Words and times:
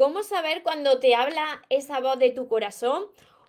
¿Cómo 0.00 0.22
saber 0.22 0.62
cuando 0.62 0.98
te 0.98 1.14
habla 1.14 1.60
esa 1.68 2.00
voz 2.00 2.18
de 2.18 2.30
tu 2.30 2.48
corazón 2.48 3.04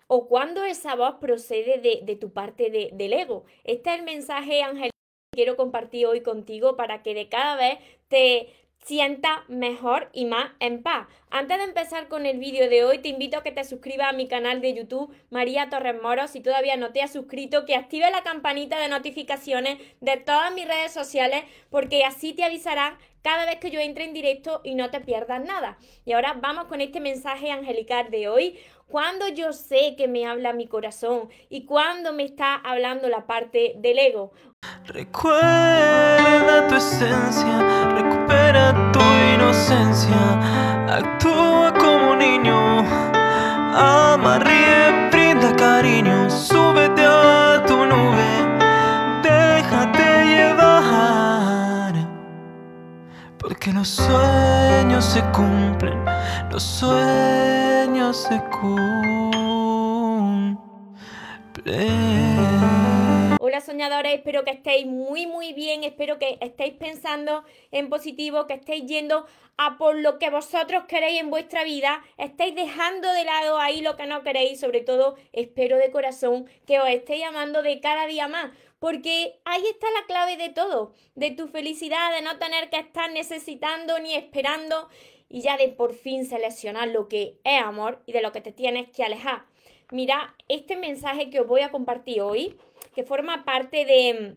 o 0.06 0.28
cuando 0.28 0.64
esa 0.64 0.94
voz 0.94 1.14
procede 1.14 1.78
de, 1.78 2.16
tu 2.16 2.34
parte 2.34 2.90
del 2.92 3.12
ego? 3.14 3.46
Este 3.64 3.88
es 3.88 3.98
el 3.98 4.04
mensaje, 4.04 4.62
Ángel, 4.62 4.90
que 4.90 5.36
quiero 5.36 5.56
compartir 5.56 6.04
hoy 6.04 6.20
contigo 6.20 6.76
para 6.76 7.02
que 7.02 7.14
de 7.14 7.30
cada 7.30 7.56
vez 7.56 7.78
te 8.08 8.52
sienta 8.82 9.44
mejor 9.48 10.10
y 10.12 10.24
más 10.24 10.50
en 10.60 10.82
paz. 10.82 11.06
Antes 11.30 11.58
de 11.58 11.64
empezar 11.64 12.08
con 12.08 12.26
el 12.26 12.38
vídeo 12.38 12.68
de 12.68 12.84
hoy, 12.84 12.98
te 12.98 13.08
invito 13.08 13.38
a 13.38 13.42
que 13.42 13.52
te 13.52 13.64
suscribas 13.64 14.08
a 14.08 14.12
mi 14.12 14.28
canal 14.28 14.60
de 14.60 14.74
YouTube, 14.74 15.14
María 15.30 15.70
Torres 15.70 16.00
Moro, 16.02 16.26
si 16.28 16.40
todavía 16.40 16.76
no 16.76 16.92
te 16.92 17.00
has 17.00 17.12
suscrito, 17.12 17.64
que 17.64 17.76
active 17.76 18.10
la 18.10 18.22
campanita 18.22 18.78
de 18.78 18.88
notificaciones 18.88 19.78
de 20.00 20.16
todas 20.16 20.52
mis 20.52 20.66
redes 20.66 20.92
sociales, 20.92 21.44
porque 21.70 22.04
así 22.04 22.32
te 22.34 22.44
avisará 22.44 22.98
cada 23.22 23.46
vez 23.46 23.56
que 23.56 23.70
yo 23.70 23.80
entre 23.80 24.04
en 24.04 24.14
directo 24.14 24.60
y 24.64 24.74
no 24.74 24.90
te 24.90 25.00
pierdas 25.00 25.42
nada. 25.44 25.78
Y 26.04 26.12
ahora 26.12 26.34
vamos 26.40 26.64
con 26.64 26.80
este 26.80 27.00
mensaje 27.00 27.50
angelical 27.50 28.10
de 28.10 28.28
hoy. 28.28 28.58
Cuando 28.92 29.26
yo 29.28 29.54
sé 29.54 29.94
que 29.96 30.06
me 30.06 30.26
habla 30.26 30.52
mi 30.52 30.66
corazón 30.66 31.30
y 31.48 31.64
cuando 31.64 32.12
me 32.12 32.24
está 32.24 32.56
hablando 32.56 33.08
la 33.08 33.26
parte 33.26 33.72
del 33.78 33.98
ego. 33.98 34.32
Recuerda 34.84 36.68
tu 36.68 36.74
esencia, 36.74 37.88
recupera 37.94 38.92
tu 38.92 39.00
inocencia, 39.34 40.14
actúa 40.86 41.72
como 41.72 42.16
niño, 42.16 42.80
ama, 43.74 44.38
ríe, 44.40 45.08
brinda 45.10 45.56
cariño, 45.56 46.28
súbete 46.28 47.02
a 47.02 47.64
tu 47.66 47.86
nube, 47.86 48.28
déjate 49.22 50.26
llevar, 50.26 51.94
porque 53.38 53.72
los 53.72 53.88
sueños 53.88 55.02
se 55.02 55.22
cumplen, 55.32 55.98
los 56.50 56.62
sueños 56.62 57.32
se 58.12 58.42
cumplen. 58.60 58.92
Hola 63.40 63.60
soñadores, 63.60 64.14
espero 64.14 64.44
que 64.44 64.50
estéis 64.50 64.86
muy 64.86 65.26
muy 65.26 65.54
bien, 65.54 65.82
espero 65.82 66.18
que 66.18 66.36
estéis 66.40 66.74
pensando 66.74 67.44
en 67.70 67.88
positivo, 67.88 68.46
que 68.46 68.54
estéis 68.54 68.84
yendo 68.86 69.26
a 69.56 69.78
por 69.78 69.96
lo 69.96 70.18
que 70.18 70.28
vosotros 70.28 70.84
queréis 70.86 71.20
en 71.20 71.30
vuestra 71.30 71.64
vida, 71.64 72.02
estéis 72.18 72.54
dejando 72.54 73.10
de 73.12 73.24
lado 73.24 73.58
ahí 73.58 73.80
lo 73.80 73.96
que 73.96 74.06
no 74.06 74.22
queréis, 74.22 74.60
sobre 74.60 74.82
todo 74.82 75.16
espero 75.32 75.78
de 75.78 75.90
corazón 75.90 76.46
que 76.66 76.80
os 76.80 76.88
estéis 76.88 77.24
amando 77.24 77.62
de 77.62 77.80
cada 77.80 78.06
día 78.06 78.28
más, 78.28 78.50
porque 78.78 79.38
ahí 79.44 79.62
está 79.70 79.86
la 79.92 80.06
clave 80.06 80.36
de 80.36 80.48
todo, 80.48 80.92
de 81.14 81.30
tu 81.30 81.48
felicidad, 81.48 82.12
de 82.12 82.22
no 82.22 82.38
tener 82.38 82.68
que 82.68 82.78
estar 82.78 83.10
necesitando 83.10 83.98
ni 84.00 84.14
esperando 84.14 84.88
y 85.32 85.40
ya 85.40 85.56
de 85.56 85.68
por 85.68 85.94
fin 85.94 86.26
seleccionar 86.26 86.88
lo 86.88 87.08
que 87.08 87.38
es 87.42 87.62
amor 87.62 88.02
y 88.06 88.12
de 88.12 88.20
lo 88.20 88.30
que 88.30 88.42
te 88.42 88.52
tienes 88.52 88.90
que 88.90 89.02
alejar. 89.02 89.46
Mira, 89.90 90.36
este 90.48 90.76
mensaje 90.76 91.30
que 91.30 91.40
os 91.40 91.46
voy 91.46 91.62
a 91.62 91.70
compartir 91.70 92.20
hoy 92.20 92.56
que 92.94 93.02
forma 93.02 93.44
parte 93.44 93.84
de 93.84 94.36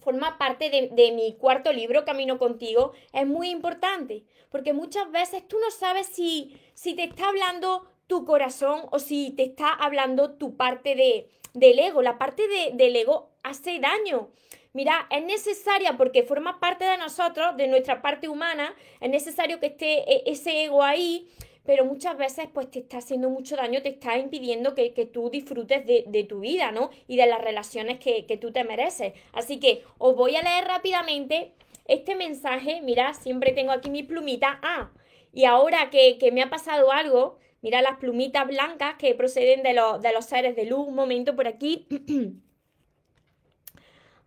forma 0.00 0.38
parte 0.38 0.70
de, 0.70 1.12
mi 1.12 1.34
cuarto 1.34 1.72
libro, 1.72 2.04
Camino 2.04 2.38
Contigo, 2.38 2.92
es 3.12 3.26
muy 3.26 3.50
importante, 3.50 4.22
porque 4.50 4.72
muchas 4.72 5.10
veces 5.10 5.48
tú 5.48 5.58
no 5.58 5.68
sabes 5.72 6.06
si, 6.06 6.56
si 6.74 6.94
te 6.94 7.02
está 7.02 7.28
hablando 7.28 7.90
tu 8.06 8.24
corazón 8.24 8.82
o 8.92 9.00
si 9.00 9.32
te 9.32 9.42
está 9.42 9.70
hablando 9.70 10.34
tu 10.34 10.56
parte 10.56 10.94
de, 10.94 11.28
del 11.54 11.80
ego. 11.80 12.02
La 12.02 12.18
parte 12.18 12.46
de, 12.46 12.70
del 12.74 12.94
ego 12.94 13.30
hace 13.46 13.78
daño. 13.78 14.30
Mira, 14.72 15.06
es 15.10 15.24
necesaria 15.24 15.96
porque 15.96 16.22
forma 16.22 16.60
parte 16.60 16.84
de 16.84 16.98
nosotros, 16.98 17.56
de 17.56 17.66
nuestra 17.66 18.02
parte 18.02 18.28
humana, 18.28 18.74
es 19.00 19.08
necesario 19.08 19.58
que 19.58 19.66
esté 19.66 20.04
e, 20.12 20.24
ese 20.26 20.64
ego 20.64 20.82
ahí, 20.82 21.28
pero 21.64 21.84
muchas 21.84 22.16
veces 22.18 22.46
pues 22.52 22.70
te 22.70 22.80
está 22.80 22.98
haciendo 22.98 23.30
mucho 23.30 23.56
daño, 23.56 23.80
te 23.82 23.88
está 23.88 24.18
impidiendo 24.18 24.74
que, 24.74 24.90
tú 25.12 25.30
disfrutes 25.30 25.86
de, 25.86 26.26
tu 26.28 26.40
vida, 26.40 26.72
¿no? 26.72 26.90
Y 27.08 27.16
de 27.16 27.26
las 27.26 27.40
relaciones 27.40 27.98
que, 27.98 28.38
tú 28.40 28.52
te 28.52 28.64
mereces. 28.64 29.14
Así 29.32 29.58
que 29.58 29.82
os 29.98 30.14
voy 30.14 30.36
a 30.36 30.42
leer 30.42 30.64
rápidamente 30.64 31.52
este 31.86 32.14
mensaje, 32.14 32.80
mira, 32.82 33.14
siempre 33.14 33.52
tengo 33.52 33.72
aquí 33.72 33.90
mi 33.90 34.02
plumita. 34.02 34.60
Ah, 34.62 34.90
y 35.32 35.44
ahora 35.44 35.90
que, 35.90 36.18
me 36.32 36.42
ha 36.42 36.50
pasado 36.50 36.92
algo, 36.92 37.38
mira 37.62 37.80
las 37.82 37.96
plumitas 37.96 38.46
blancas 38.46 38.96
que 38.98 39.14
proceden 39.14 39.62
de, 39.62 39.70
de 39.70 40.12
los 40.12 40.26
seres 40.26 40.54
de 40.54 40.66
luz. 40.66 40.86
Un 40.86 40.94
momento 40.94 41.34
por 41.34 41.48
aquí. 41.48 41.86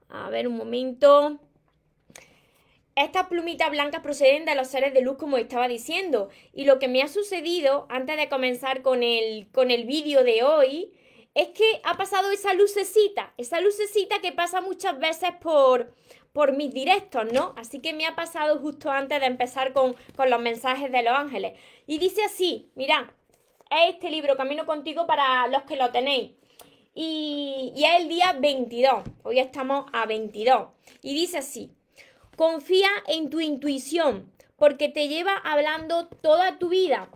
a 0.10 0.30
ver, 0.30 0.48
un 0.48 0.58
momento. 0.58 1.40
Estas 2.96 3.28
plumitas 3.28 3.70
blancas 3.70 4.02
proceden 4.02 4.44
de 4.46 4.56
los 4.56 4.68
seres 4.68 4.94
de 4.94 5.02
luz, 5.02 5.18
como 5.18 5.38
estaba 5.38 5.68
diciendo. 5.68 6.30
Y 6.54 6.66
lo 6.66 6.80
que 6.80 6.88
me 6.88 7.02
ha 7.02 7.08
sucedido, 7.08 7.86
antes 7.90 8.18
de 8.18 8.28
comenzar 8.28 8.82
con 8.82 9.04
el, 9.04 9.48
con 9.52 9.72
el 9.72 9.86
vídeo 9.86 10.24
de 10.24 10.44
hoy, 10.44 10.92
es 11.36 11.50
que 11.50 11.82
ha 11.84 11.96
pasado 11.96 12.32
esa 12.32 12.54
lucecita, 12.54 13.34
esa 13.38 13.62
lucecita 13.62 14.20
que 14.20 14.32
pasa 14.32 14.62
muchas 14.62 15.00
veces 15.00 15.32
por, 15.40 15.94
por 16.34 16.56
mis 16.56 16.74
directos, 16.74 17.32
¿no? 17.32 17.54
Así 17.56 17.80
que 17.80 17.94
me 17.94 18.06
ha 18.06 18.16
pasado 18.16 18.60
justo 18.60 18.92
antes 18.92 19.20
de 19.20 19.28
empezar 19.28 19.72
con, 19.72 19.96
los 20.28 20.42
mensajes 20.42 20.92
de 20.92 21.04
los 21.04 21.14
ángeles. 21.14 21.58
Y 21.88 22.00
dice 22.00 22.24
así, 22.24 22.72
mira, 22.76 23.14
es 23.70 23.94
este 23.96 24.10
libro, 24.10 24.36
Camino 24.36 24.66
contigo 24.66 25.08
para 25.08 25.48
los 25.48 25.64
que 25.64 25.76
lo 25.76 25.92
tenéis. 25.92 26.32
Y, 27.02 27.72
y 27.78 27.86
es 27.86 28.02
el 28.02 28.10
día 28.10 28.36
22, 28.38 29.04
hoy 29.24 29.40
estamos 29.40 29.86
a 29.94 30.06
22. 30.06 30.68
Y 31.02 31.14
dice 31.14 31.38
así, 31.38 31.72
Confía 32.36 32.90
en 33.08 33.30
tu 33.30 33.40
intuición, 33.40 34.30
porque 34.58 34.90
te 34.90 35.08
lleva 35.08 35.38
hablando 35.38 36.10
toda 36.10 36.60
tu 36.60 36.68
vida. 36.68 37.10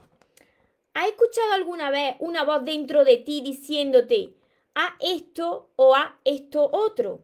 ¿Has 0.93 1.07
escuchado 1.09 1.51
alguna 1.51 1.89
vez 1.89 2.15
una 2.19 2.45
voz 2.45 2.63
dentro 2.63 3.03
de 3.03 3.17
ti 3.17 3.41
diciéndote, 3.41 4.33
a 4.73 4.95
esto 5.01 5.67
o 5.75 5.95
a 5.95 6.17
esto 6.23 6.69
otro? 6.71 7.19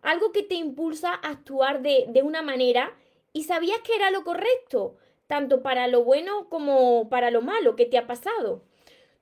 Algo 0.00 0.30
que 0.30 0.44
te 0.44 0.54
impulsa 0.54 1.10
a 1.12 1.30
actuar 1.30 1.82
de, 1.82 2.04
de 2.06 2.22
una 2.22 2.40
manera 2.40 2.96
y 3.32 3.42
sabías 3.42 3.80
que 3.80 3.96
era 3.96 4.12
lo 4.12 4.22
correcto, 4.22 4.96
tanto 5.26 5.60
para 5.60 5.88
lo 5.88 6.04
bueno 6.04 6.48
como 6.50 7.08
para 7.08 7.32
lo 7.32 7.42
malo 7.42 7.74
que 7.74 7.86
te 7.86 7.98
ha 7.98 8.06
pasado. 8.06 8.62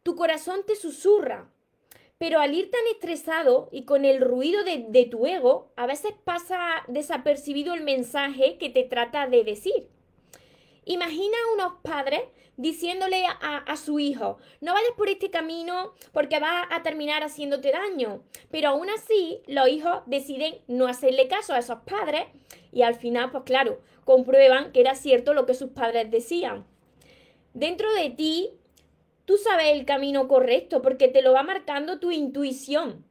Tu 0.03 0.15
corazón 0.17 0.67
te 0.67 0.77
susurra, 0.77 1.49
pero 2.19 2.41
al 2.41 2.55
ir 2.55 2.71
tan 2.71 2.87
estresado 2.93 3.69
y 3.73 3.85
con 3.85 4.05
el 4.05 4.21
ruido 4.21 4.63
de, 4.65 5.09
tu 5.11 5.27
ego, 5.27 5.73
a 5.77 5.87
veces 5.87 6.13
pasa 6.25 6.85
desapercibido 6.89 7.75
el 7.75 7.83
mensaje 7.83 8.57
que 8.59 8.71
te 8.71 8.85
trata 8.85 9.27
de 9.27 9.45
decir. 9.45 9.89
Imagina 10.85 11.37
unos 11.55 11.75
padres 11.83 12.23
diciéndole 12.57 13.25
a, 13.27 13.77
su 13.77 13.99
hijo, 13.99 14.39
no 14.61 14.75
vayas 14.75 14.93
por 14.97 15.09
este 15.09 15.31
camino 15.31 15.95
porque 16.13 16.39
va 16.39 16.69
a 16.71 16.83
terminar 16.83 17.23
haciéndote 17.25 17.73
daño. 17.73 18.23
Pero 18.51 18.69
aún 18.69 18.89
así, 18.91 19.41
los 19.47 19.69
hijos 19.69 20.03
deciden 20.07 20.59
no 20.69 20.87
hacerle 20.87 21.27
caso 21.27 21.53
a 21.53 21.59
esos 21.59 21.81
padres 21.81 22.27
y 22.71 22.83
al 22.83 22.95
final, 22.95 23.31
pues 23.31 23.45
claro, 23.45 23.81
comprueban 24.05 24.73
que 24.73 24.81
era 24.81 24.95
cierto 24.95 25.35
lo 25.35 25.47
que 25.47 25.55
sus 25.55 25.71
padres 25.71 26.11
decían. 26.11 26.65
Dentro 27.55 27.93
de 27.95 28.11
ti 28.11 28.51
tú 29.25 29.37
sabes 29.37 29.73
el 29.73 29.85
camino 29.85 30.29
correcto 30.29 30.83
porque 30.83 31.09
te 31.09 31.23
lo 31.23 31.33
va 31.33 31.43
marcando 31.43 31.99
tu 31.99 32.11
intuición. 32.11 33.05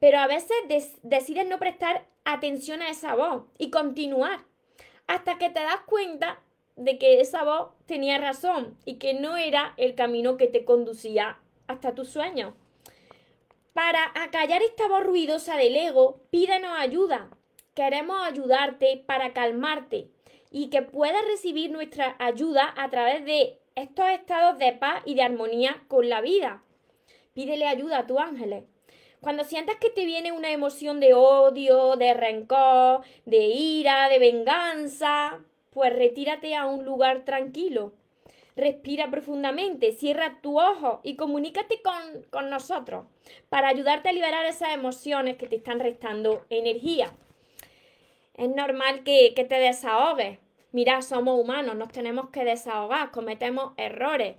Pero 0.00 0.18
a 0.18 0.26
veces 0.26 0.56
decides 1.02 1.46
no 1.46 1.58
prestar 1.58 2.06
atención 2.24 2.82
a 2.82 2.90
esa 2.90 3.14
voz 3.14 3.44
y 3.58 3.70
continuar 3.70 4.44
hasta 5.06 5.38
que 5.38 5.50
te 5.50 5.60
das 5.60 5.80
cuenta 5.86 6.40
de 6.76 6.98
que 6.98 7.20
esa 7.20 7.44
voz 7.44 7.70
tenía 7.86 8.18
razón 8.18 8.76
y 8.84 8.96
que 8.96 9.14
no 9.14 9.36
era 9.36 9.74
el 9.76 9.94
camino 9.94 10.36
que 10.36 10.46
te 10.46 10.64
conducía 10.64 11.38
hasta 11.66 11.94
tus 11.94 12.08
sueños. 12.08 12.54
Para 13.72 14.12
acallar 14.14 14.62
esta 14.62 14.88
voz 14.88 15.04
ruidosa 15.04 15.56
del 15.56 15.76
ego, 15.76 16.20
pídenos 16.30 16.78
ayuda. 16.78 17.30
Queremos 17.74 18.20
ayudarte 18.26 19.02
para 19.06 19.32
calmarte 19.32 20.10
y 20.50 20.68
que 20.68 20.82
puedas 20.82 21.24
recibir 21.26 21.70
nuestra 21.70 22.16
ayuda 22.18 22.74
a 22.76 22.90
través 22.90 23.24
de 23.24 23.61
estos 23.74 24.08
estados 24.10 24.58
de 24.58 24.72
paz 24.72 25.02
y 25.04 25.14
de 25.14 25.22
armonía 25.22 25.82
con 25.88 26.08
la 26.08 26.20
vida. 26.20 26.62
Pídele 27.34 27.66
ayuda 27.66 27.98
a 27.98 28.06
tu 28.06 28.18
ángeles. 28.18 28.64
Cuando 29.20 29.44
sientas 29.44 29.76
que 29.76 29.88
te 29.88 30.04
viene 30.04 30.32
una 30.32 30.50
emoción 30.50 30.98
de 30.98 31.14
odio, 31.14 31.96
de 31.96 32.12
rencor, 32.12 33.02
de 33.24 33.38
ira, 33.38 34.08
de 34.08 34.18
venganza, 34.18 35.38
pues 35.70 35.92
retírate 35.94 36.54
a 36.56 36.66
un 36.66 36.84
lugar 36.84 37.24
tranquilo. 37.24 37.92
Respira 38.56 39.10
profundamente, 39.10 39.92
cierra 39.92 40.40
tu 40.42 40.60
ojo 40.60 41.00
y 41.02 41.16
comunícate 41.16 41.80
con, 42.30 42.50
nosotros 42.50 43.06
para 43.48 43.68
ayudarte 43.68 44.10
a 44.10 44.12
liberar 44.12 44.44
esas 44.44 44.74
emociones 44.74 45.36
que 45.36 45.46
te 45.46 45.56
están 45.56 45.80
restando 45.80 46.44
energía. 46.50 47.12
Es 48.34 48.48
normal 48.48 49.04
que, 49.04 49.32
que 49.34 49.44
te 49.44 49.54
desahogues, 49.54 50.38
Mira, 50.72 51.02
somos 51.02 51.38
humanos, 51.38 51.76
nos 51.76 51.92
tenemos 51.92 52.30
que 52.30 52.44
desahogar, 52.44 53.10
cometemos 53.10 53.72
errores. 53.76 54.36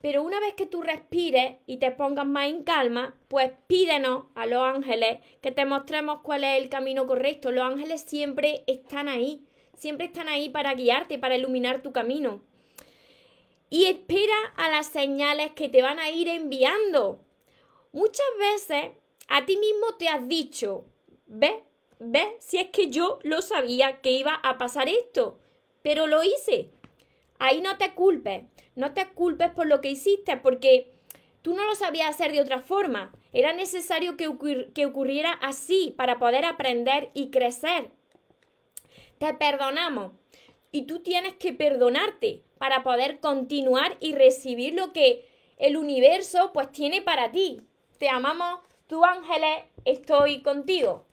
Pero 0.00 0.22
una 0.22 0.40
vez 0.40 0.54
que 0.54 0.66
tú 0.66 0.82
respires 0.82 1.56
y 1.66 1.76
te 1.76 1.90
pongas 1.92 2.26
más 2.26 2.48
en 2.48 2.64
calma, 2.64 3.14
pues 3.28 3.52
pídenos 3.66 4.24
a 4.34 4.46
los 4.46 4.62
ángeles 4.62 5.20
que 5.42 5.52
te 5.52 5.64
mostremos 5.66 6.20
cuál 6.22 6.44
es 6.44 6.60
el 6.62 6.68
camino 6.70 7.06
correcto. 7.06 7.52
Los 7.52 7.64
ángeles 7.64 8.02
siempre 8.02 8.64
están 8.66 9.08
ahí, 9.08 9.44
siempre 9.76 10.06
están 10.06 10.28
ahí 10.28 10.48
para 10.48 10.74
guiarte, 10.74 11.18
para 11.18 11.36
iluminar 11.36 11.82
tu 11.82 11.92
camino. 11.92 12.42
y 13.68 13.86
espera 13.86 14.34
a 14.56 14.68
las 14.70 14.86
señales 14.88 15.52
que 15.52 15.68
te 15.68 15.82
van 15.82 15.98
a 15.98 16.10
ir 16.10 16.28
enviando. 16.28 17.20
Muchas 17.92 18.26
veces 18.38 18.92
a 19.28 19.46
ti 19.46 19.56
mismo 19.56 19.94
te 19.98 20.08
has 20.08 20.26
dicho, 20.28 20.84
ve, 21.26 21.62
ve, 21.98 22.36
si 22.40 22.58
es 22.58 22.70
que 22.70 22.90
yo 22.90 23.18
lo 23.22 23.42
sabía 23.42 24.00
que 24.00 24.12
iba 24.12 24.34
a 24.34 24.58
pasar 24.58 24.88
esto, 24.88 25.38
pero 25.82 26.06
lo 26.06 26.22
hice. 26.22 26.70
Ahí 27.38 27.60
no 27.60 27.78
te 27.78 27.94
culpes, 27.94 28.44
no 28.74 28.92
te 28.92 29.08
culpes 29.08 29.50
por 29.50 29.66
lo 29.66 29.80
que 29.80 29.90
hiciste, 29.90 30.36
porque 30.36 30.92
tú 31.42 31.54
no 31.54 31.64
lo 31.64 31.74
sabías 31.74 32.10
hacer 32.10 32.32
de 32.32 32.40
otra 32.40 32.60
forma. 32.60 33.12
Era 33.32 33.52
necesario 33.52 34.16
que, 34.16 34.28
que 34.74 34.86
ocurriera 34.86 35.32
así 35.32 35.94
para 35.96 36.18
poder 36.18 36.44
aprender 36.44 37.10
y 37.14 37.30
crecer. 37.30 37.90
Te 39.18 39.34
perdonamos 39.34 40.12
y 40.72 40.82
tú 40.82 41.00
tienes 41.00 41.34
que 41.36 41.52
perdonarte 41.52 42.42
para 42.58 42.82
poder 42.82 43.20
continuar 43.20 43.96
y 44.00 44.14
recibir 44.14 44.74
lo 44.74 44.92
que 44.92 45.26
el 45.56 45.76
universo 45.76 46.52
pues 46.52 46.70
tiene 46.72 47.02
para 47.02 47.30
ti. 47.30 47.60
Te 47.98 48.08
amamos, 48.08 48.60
tú 48.86 49.04
ángeles, 49.04 49.64
estoy 49.84 50.42
contigo. 50.42 51.04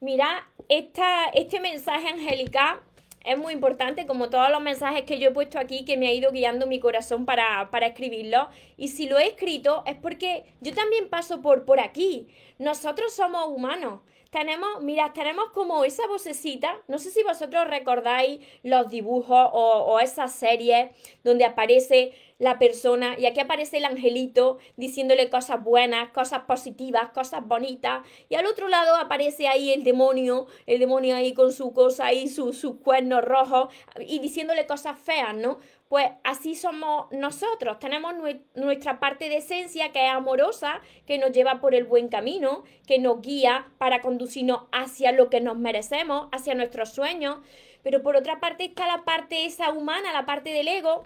Mira, 0.00 0.50
esta, 0.68 1.24
este 1.34 1.58
mensaje 1.60 2.08
angélica 2.08 2.82
es 3.26 3.36
muy 3.36 3.52
importante, 3.52 4.06
como 4.06 4.30
todos 4.30 4.50
los 4.50 4.62
mensajes 4.62 5.02
que 5.02 5.18
yo 5.18 5.28
he 5.28 5.32
puesto 5.32 5.58
aquí, 5.58 5.84
que 5.84 5.96
me 5.96 6.08
ha 6.08 6.12
ido 6.12 6.30
guiando 6.30 6.66
mi 6.66 6.78
corazón 6.80 7.26
para, 7.26 7.70
para 7.70 7.88
escribirlo. 7.88 8.48
Y 8.76 8.88
si 8.88 9.08
lo 9.08 9.18
he 9.18 9.26
escrito 9.26 9.82
es 9.86 9.96
porque 9.96 10.44
yo 10.60 10.72
también 10.72 11.08
paso 11.08 11.42
por, 11.42 11.64
por 11.64 11.80
aquí. 11.80 12.28
Nosotros 12.58 13.12
somos 13.12 13.48
humanos 13.48 14.00
tenemos, 14.30 14.82
mira, 14.82 15.12
tenemos 15.14 15.50
como 15.52 15.84
esa 15.84 16.06
vocecita, 16.08 16.76
no 16.88 16.98
sé 16.98 17.10
si 17.10 17.22
vosotros 17.22 17.68
recordáis 17.68 18.40
los 18.62 18.90
dibujos 18.90 19.48
o, 19.52 19.84
o 19.86 19.98
esas 20.00 20.32
series 20.32 20.90
donde 21.24 21.46
aparece 21.46 22.12
la 22.38 22.58
persona. 22.58 23.18
Y 23.18 23.26
aquí 23.26 23.40
aparece 23.40 23.78
el 23.78 23.84
angelito 23.84 24.58
diciéndole 24.76 25.30
cosas 25.30 25.62
buenas, 25.62 26.10
cosas 26.10 26.42
positivas, 26.42 27.10
cosas 27.10 27.46
bonitas. 27.46 28.06
Y 28.28 28.34
al 28.34 28.46
otro 28.46 28.68
lado 28.68 28.96
aparece 28.96 29.48
ahí 29.48 29.72
el 29.72 29.84
demonio, 29.84 30.46
el 30.66 30.78
demonio 30.78 31.16
ahí 31.16 31.32
con 31.32 31.52
su 31.52 31.72
cosa 31.72 32.06
ahí, 32.06 32.28
sus 32.28 32.62
cuernos 32.82 33.24
rojos 33.24 33.72
y 34.00 34.18
diciéndole 34.18 34.66
cosas 34.66 34.98
feas, 34.98 35.34
¿no? 35.34 35.58
Pues 35.88 36.08
así 36.24 36.56
somos 36.56 37.06
nosotros, 37.12 37.78
tenemos 37.78 38.12
nuestra 38.56 38.98
parte 38.98 39.28
de 39.28 39.36
esencia 39.36 39.92
que 39.92 40.04
es 40.04 40.12
amorosa, 40.12 40.80
que 41.06 41.16
nos 41.16 41.30
lleva 41.30 41.60
por 41.60 41.76
el 41.76 41.84
buen 41.84 42.08
camino, 42.08 42.64
que 42.88 42.98
nos 42.98 43.22
guía 43.22 43.68
para 43.78 44.00
conducirnos 44.00 44.62
hacia 44.72 45.12
lo 45.12 45.30
que 45.30 45.40
nos 45.40 45.56
merecemos, 45.56 46.26
hacia 46.32 46.56
nuestros 46.56 46.92
sueños, 46.92 47.38
pero 47.84 48.02
por 48.02 48.16
otra 48.16 48.40
parte 48.40 48.64
está 48.64 48.88
la 48.88 49.04
parte 49.04 49.44
esa 49.44 49.70
humana, 49.70 50.12
la 50.12 50.26
parte 50.26 50.50
del 50.50 50.66
ego, 50.66 51.04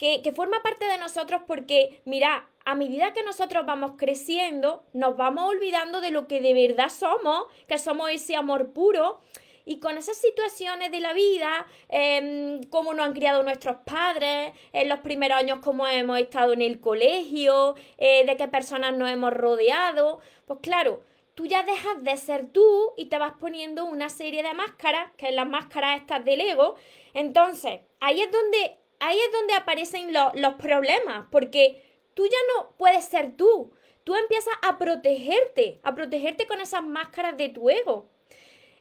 que, 0.00 0.32
forma 0.34 0.62
parte 0.62 0.86
de 0.86 0.96
nosotros 0.96 1.42
porque, 1.46 2.00
mira, 2.06 2.48
a 2.64 2.74
medida 2.74 3.12
que 3.12 3.22
nosotros 3.22 3.66
vamos 3.66 3.92
creciendo, 3.98 4.82
nos 4.94 5.14
vamos 5.14 5.50
olvidando 5.50 6.00
de 6.00 6.10
lo 6.10 6.26
que 6.26 6.40
de 6.40 6.54
verdad 6.54 6.88
somos, 6.88 7.44
que 7.68 7.76
somos 7.76 8.10
ese 8.10 8.34
amor 8.34 8.72
puro 8.72 9.20
y 9.66 9.78
con 9.78 9.98
esas 9.98 10.16
situaciones 10.16 10.90
de 10.90 11.00
la 11.00 11.12
vida, 11.12 11.66
eh, 11.90 12.62
cómo 12.70 12.94
nos 12.94 13.04
han 13.04 13.12
criado 13.12 13.42
nuestros 13.42 13.76
padres, 13.84 14.54
en 14.72 14.88
los 14.88 15.00
primeros 15.00 15.36
años 15.36 15.58
cómo 15.62 15.86
hemos 15.86 16.18
estado 16.18 16.54
en 16.54 16.62
el 16.62 16.80
colegio, 16.80 17.74
eh, 17.98 18.24
de 18.24 18.38
qué 18.38 18.48
personas 18.48 18.96
nos 18.96 19.10
hemos 19.10 19.34
rodeado, 19.34 20.20
pues 20.46 20.60
claro, 20.62 21.02
tú 21.34 21.44
ya 21.44 21.62
dejas 21.62 22.02
de 22.02 22.16
ser 22.16 22.46
tú 22.46 22.94
y 22.96 23.06
te 23.06 23.18
vas 23.18 23.34
poniendo 23.38 23.84
una 23.84 24.08
serie 24.08 24.42
de 24.42 24.54
máscaras, 24.54 25.12
que 25.18 25.28
es 25.28 25.34
las 25.34 25.46
máscaras 25.46 26.00
estas 26.00 26.24
del 26.24 26.40
ego. 26.40 26.76
Entonces, 27.12 27.80
ahí 28.00 28.22
es 28.22 28.32
donde, 28.32 28.79
ahí 29.00 29.18
es 29.18 29.32
donde 29.32 29.54
aparecen 29.54 30.12
los 30.12 30.54
problemas, 30.54 31.26
porque 31.30 31.82
tú 32.14 32.24
ya 32.26 32.38
no 32.54 32.76
puedes 32.76 33.04
ser 33.04 33.36
tú. 33.36 33.72
Tú 34.04 34.14
empiezas 34.14 34.54
a 34.62 34.78
protegerte, 34.78 35.80
a 35.82 35.94
protegerte 35.94 36.46
con 36.46 36.60
esas 36.60 36.82
máscaras 36.82 37.36
de 37.36 37.48
tu 37.50 37.68
ego. 37.68 38.08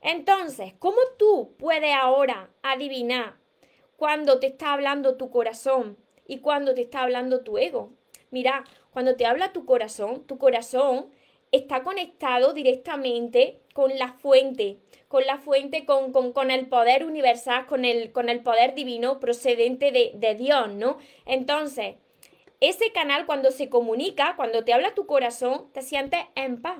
Entonces, 0.01 0.73
¿cómo 0.79 0.97
tú 1.17 1.55
puedes 1.57 1.93
ahora 1.93 2.49
adivinar 2.63 3.37
cuando 3.97 4.39
te 4.39 4.47
está 4.47 4.73
hablando 4.73 5.17
tu 5.17 5.29
corazón 5.29 5.97
y 6.25 6.39
cuando 6.39 6.73
te 6.73 6.81
está 6.81 7.01
hablando 7.01 7.41
tu 7.41 7.57
ego? 7.57 7.91
Mira, 8.31 8.63
cuando 8.91 9.15
te 9.15 9.25
habla 9.25 9.51
tu 9.51 9.65
corazón, 9.65 10.25
tu 10.25 10.37
corazón 10.37 11.11
está 11.51 11.83
conectado 11.83 12.53
directamente 12.53 13.61
con 13.73 13.97
la 13.97 14.13
fuente, 14.13 14.79
con 15.09 15.25
la 15.25 15.39
fuente, 15.39 15.85
con, 15.85 16.13
con, 16.13 16.51
el 16.51 16.67
poder 16.67 17.03
universal, 17.03 17.65
con 17.65 17.83
el, 17.83 18.13
con 18.13 18.29
el 18.29 18.41
poder 18.41 18.75
divino 18.75 19.19
procedente 19.19 19.91
de, 19.91 20.11
de 20.13 20.35
Dios, 20.35 20.71
¿no? 20.71 20.99
Entonces, 21.25 21.95
ese 22.61 22.91
canal 22.91 23.25
cuando 23.25 23.51
se 23.51 23.69
comunica, 23.69 24.35
cuando 24.35 24.63
te 24.63 24.71
habla 24.71 24.93
tu 24.93 25.07
corazón, 25.07 25.71
te 25.73 25.81
sientes 25.81 26.21
en 26.35 26.61
paz, 26.61 26.77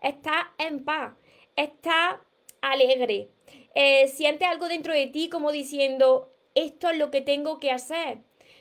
está 0.00 0.54
en 0.56 0.84
paz, 0.84 1.14
está 1.54 2.24
alegre. 2.62 3.28
Eh, 3.74 4.08
siente 4.08 4.46
algo 4.46 4.68
dentro 4.68 4.94
de 4.94 5.08
ti 5.08 5.28
como 5.28 5.52
diciendo, 5.52 6.32
esto 6.54 6.88
es 6.88 6.96
lo 6.96 7.10
que 7.10 7.20
tengo 7.20 7.60
que 7.60 7.72
hacer. 7.72 8.20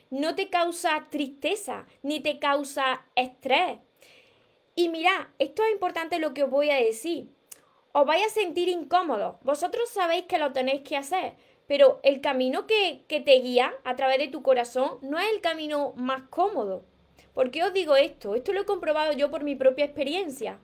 No 0.09 0.35
te 0.35 0.49
causa 0.49 1.07
tristeza, 1.09 1.85
ni 2.03 2.19
te 2.19 2.37
causa 2.37 3.05
estrés. 3.15 3.79
Y 4.75 4.89
mira, 4.89 5.33
esto 5.39 5.63
es 5.63 5.71
importante 5.71 6.19
lo 6.19 6.33
que 6.33 6.43
os 6.43 6.49
voy 6.49 6.69
a 6.69 6.75
decir. 6.75 7.29
Os 7.97 8.05
vais 8.05 8.25
a 8.25 8.29
sentir 8.29 8.67
incómodos. 8.67 9.37
Vosotros 9.41 9.87
sabéis 9.87 10.25
que 10.25 10.37
lo 10.37 10.51
tenéis 10.51 10.81
que 10.81 10.97
hacer, 10.97 11.31
pero 11.65 12.01
el 12.03 12.19
camino 12.19 12.67
que, 12.67 13.05
que 13.07 13.21
te 13.21 13.39
guía 13.39 13.73
a 13.85 13.95
través 13.95 14.17
de 14.17 14.27
tu 14.27 14.41
corazón 14.41 14.97
no 15.01 15.17
es 15.17 15.25
el 15.33 15.39
camino 15.39 15.93
más 15.95 16.23
cómodo. 16.29 16.83
¿Por 17.33 17.51
qué 17.51 17.63
os 17.63 17.71
digo 17.71 17.95
esto? 17.95 18.35
Esto 18.35 18.51
lo 18.51 18.59
he 18.59 18.65
comprobado 18.65 19.13
yo 19.13 19.31
por 19.31 19.45
mi 19.45 19.55
propia 19.55 19.85
experiencia. 19.85 20.59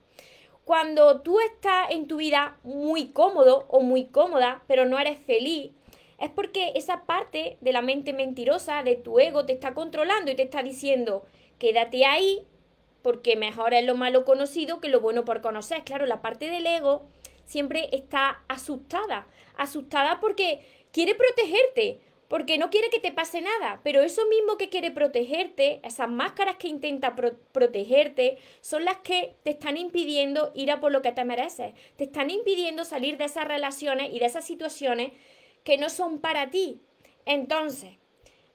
Cuando 0.66 1.22
tú 1.22 1.40
estás 1.40 1.92
en 1.92 2.06
tu 2.06 2.18
vida 2.18 2.58
muy 2.64 3.12
cómodo 3.12 3.64
o 3.68 3.80
muy 3.80 4.08
cómoda, 4.08 4.62
pero 4.66 4.84
no 4.84 4.98
eres 4.98 5.18
feliz, 5.24 5.72
es 6.18 6.28
porque 6.28 6.72
esa 6.74 7.06
parte 7.06 7.56
de 7.62 7.72
la 7.72 7.80
mente 7.80 8.12
mentirosa, 8.12 8.82
de 8.82 8.96
tu 8.96 9.18
ego, 9.18 9.46
te 9.46 9.54
está 9.54 9.72
controlando 9.72 10.30
y 10.30 10.34
te 10.34 10.42
está 10.42 10.62
diciendo, 10.62 11.24
quédate 11.58 12.04
ahí, 12.04 12.46
porque 13.00 13.36
mejor 13.36 13.72
es 13.72 13.86
lo 13.86 13.94
malo 13.94 14.26
conocido 14.26 14.80
que 14.80 14.88
lo 14.88 15.00
bueno 15.00 15.24
por 15.24 15.40
conocer. 15.40 15.82
Claro, 15.82 16.04
la 16.04 16.20
parte 16.20 16.50
del 16.50 16.66
ego 16.66 17.06
siempre 17.52 17.90
está 17.92 18.42
asustada, 18.48 19.26
asustada 19.56 20.20
porque 20.20 20.64
quiere 20.90 21.14
protegerte, 21.14 22.00
porque 22.26 22.56
no 22.56 22.70
quiere 22.70 22.88
que 22.88 22.98
te 22.98 23.12
pase 23.12 23.42
nada, 23.42 23.82
pero 23.84 24.00
eso 24.00 24.26
mismo 24.26 24.56
que 24.56 24.70
quiere 24.70 24.90
protegerte, 24.90 25.80
esas 25.84 26.08
máscaras 26.08 26.56
que 26.56 26.68
intenta 26.68 27.14
protegerte, 27.14 28.38
son 28.62 28.86
las 28.86 28.96
que 29.00 29.36
te 29.42 29.50
están 29.50 29.76
impidiendo 29.76 30.50
ir 30.54 30.70
a 30.70 30.80
por 30.80 30.92
lo 30.92 31.02
que 31.02 31.12
te 31.12 31.26
mereces, 31.26 31.74
te 31.96 32.04
están 32.04 32.30
impidiendo 32.30 32.86
salir 32.86 33.18
de 33.18 33.26
esas 33.26 33.46
relaciones 33.46 34.14
y 34.14 34.18
de 34.18 34.24
esas 34.24 34.46
situaciones 34.46 35.12
que 35.62 35.76
no 35.76 35.90
son 35.90 36.20
para 36.20 36.50
ti. 36.50 36.80
Entonces, 37.26 37.98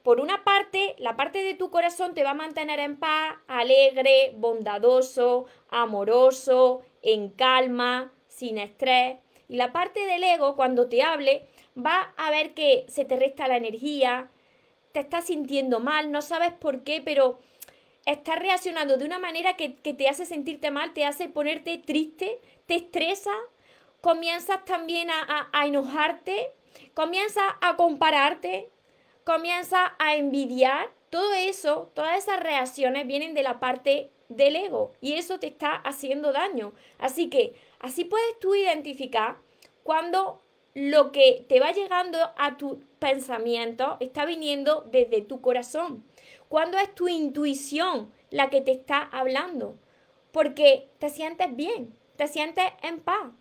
por 0.01 0.19
una 0.19 0.43
parte, 0.43 0.95
la 0.97 1.15
parte 1.15 1.43
de 1.43 1.53
tu 1.53 1.69
corazón 1.69 2.15
te 2.15 2.23
va 2.23 2.31
a 2.31 2.33
mantener 2.45 2.79
en 2.79 2.97
paz, 2.97 3.35
alegre, 3.47 4.33
bondadoso, 4.37 5.45
amoroso, 5.69 6.81
en 7.03 7.29
calma, 7.29 8.11
sin 8.37 8.57
estrés. 8.57 9.17
Y 9.49 9.55
la 9.55 9.71
parte 9.71 10.05
del 10.05 10.23
ego, 10.23 10.55
cuando 10.55 10.87
te 10.87 11.01
hable, 11.01 11.47
va 11.77 12.13
a 12.17 12.31
ver 12.31 12.53
que 12.53 12.85
se 12.87 13.05
te 13.05 13.15
resta 13.17 13.47
la 13.47 13.57
energía, 13.57 14.29
te 14.91 14.99
estás 14.99 15.25
sintiendo 15.25 15.79
mal, 15.79 16.11
no 16.11 16.21
sabes 16.21 16.53
por 16.53 16.83
qué, 16.83 17.01
pero 17.03 17.39
estás 18.05 18.39
reaccionando 18.39 18.97
de 18.97 19.05
una 19.05 19.19
manera 19.19 19.55
que, 19.57 19.69
te 19.69 20.07
hace 20.07 20.25
sentirte 20.25 20.71
mal, 20.71 20.93
te 20.93 21.05
hace 21.05 21.29
ponerte 21.29 21.77
triste, 21.77 22.39
te 22.65 22.75
estresa, 22.75 23.33
comienzas 24.01 24.63
también 24.65 25.09
a, 25.09 25.49
a 25.51 25.65
enojarte, 25.65 26.51
comienzas 26.93 27.45
a 27.61 27.75
compararte, 27.75 28.69
comienzas 29.23 29.91
a 29.99 30.15
envidiar. 30.15 30.89
Todo 31.09 31.33
eso, 31.33 31.89
todas 31.93 32.17
esas 32.17 32.39
reacciones 32.39 33.07
vienen 33.07 33.33
de 33.33 33.41
la 33.41 33.59
parte 33.59 34.09
del 34.29 34.57
ego 34.57 34.91
y 34.99 35.13
eso 35.13 35.39
te 35.39 35.47
está 35.47 35.75
haciendo 35.75 36.33
daño. 36.33 36.73
Así 36.99 37.29
que 37.29 37.53
así 37.79 38.05
puedes 38.05 38.39
tú 38.39 38.55
identificar 38.55 39.37
cuando 39.83 40.41
lo 40.73 41.11
que 41.11 41.45
te 41.49 41.59
va 41.59 41.71
llegando 41.71 42.19
a 42.37 42.57
tu 42.57 42.83
pensamiento 42.99 43.97
está 43.99 44.25
viniendo 44.25 44.87
desde 44.91 45.21
tu 45.21 45.41
corazón. 45.41 46.03
Cuando 46.49 46.77
es 46.77 46.93
tu 46.93 47.07
intuición 47.07 48.11
la 48.29 48.49
que 48.49 48.61
te 48.61 48.71
está 48.71 49.01
hablando. 49.01 49.77
Porque 50.31 50.89
te 50.99 51.09
sientes 51.09 51.55
bien, 51.55 51.95
te 52.15 52.27
sientes 52.27 52.65
en 52.83 52.99
paz. 52.99 53.31